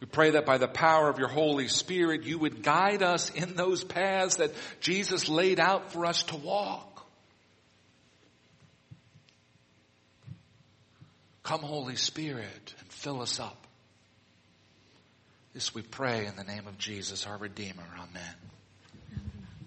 We 0.00 0.06
pray 0.06 0.30
that 0.30 0.46
by 0.46 0.56
the 0.56 0.68
power 0.68 1.10
of 1.10 1.18
your 1.18 1.28
Holy 1.28 1.68
Spirit 1.68 2.24
you 2.24 2.38
would 2.38 2.62
guide 2.62 3.02
us 3.02 3.30
in 3.30 3.54
those 3.54 3.84
paths 3.84 4.36
that 4.36 4.52
Jesus 4.80 5.28
laid 5.28 5.60
out 5.60 5.92
for 5.92 6.06
us 6.06 6.22
to 6.24 6.36
walk. 6.36 6.86
Come 11.42 11.60
Holy 11.60 11.96
Spirit 11.96 12.74
and 12.78 12.88
fill 12.88 13.20
us 13.20 13.38
up. 13.38 13.59
This 15.52 15.74
we 15.74 15.82
pray 15.82 16.26
in 16.26 16.36
the 16.36 16.44
name 16.44 16.68
of 16.68 16.78
Jesus, 16.78 17.26
our 17.26 17.36
Redeemer. 17.36 17.86
Amen. 17.98 18.34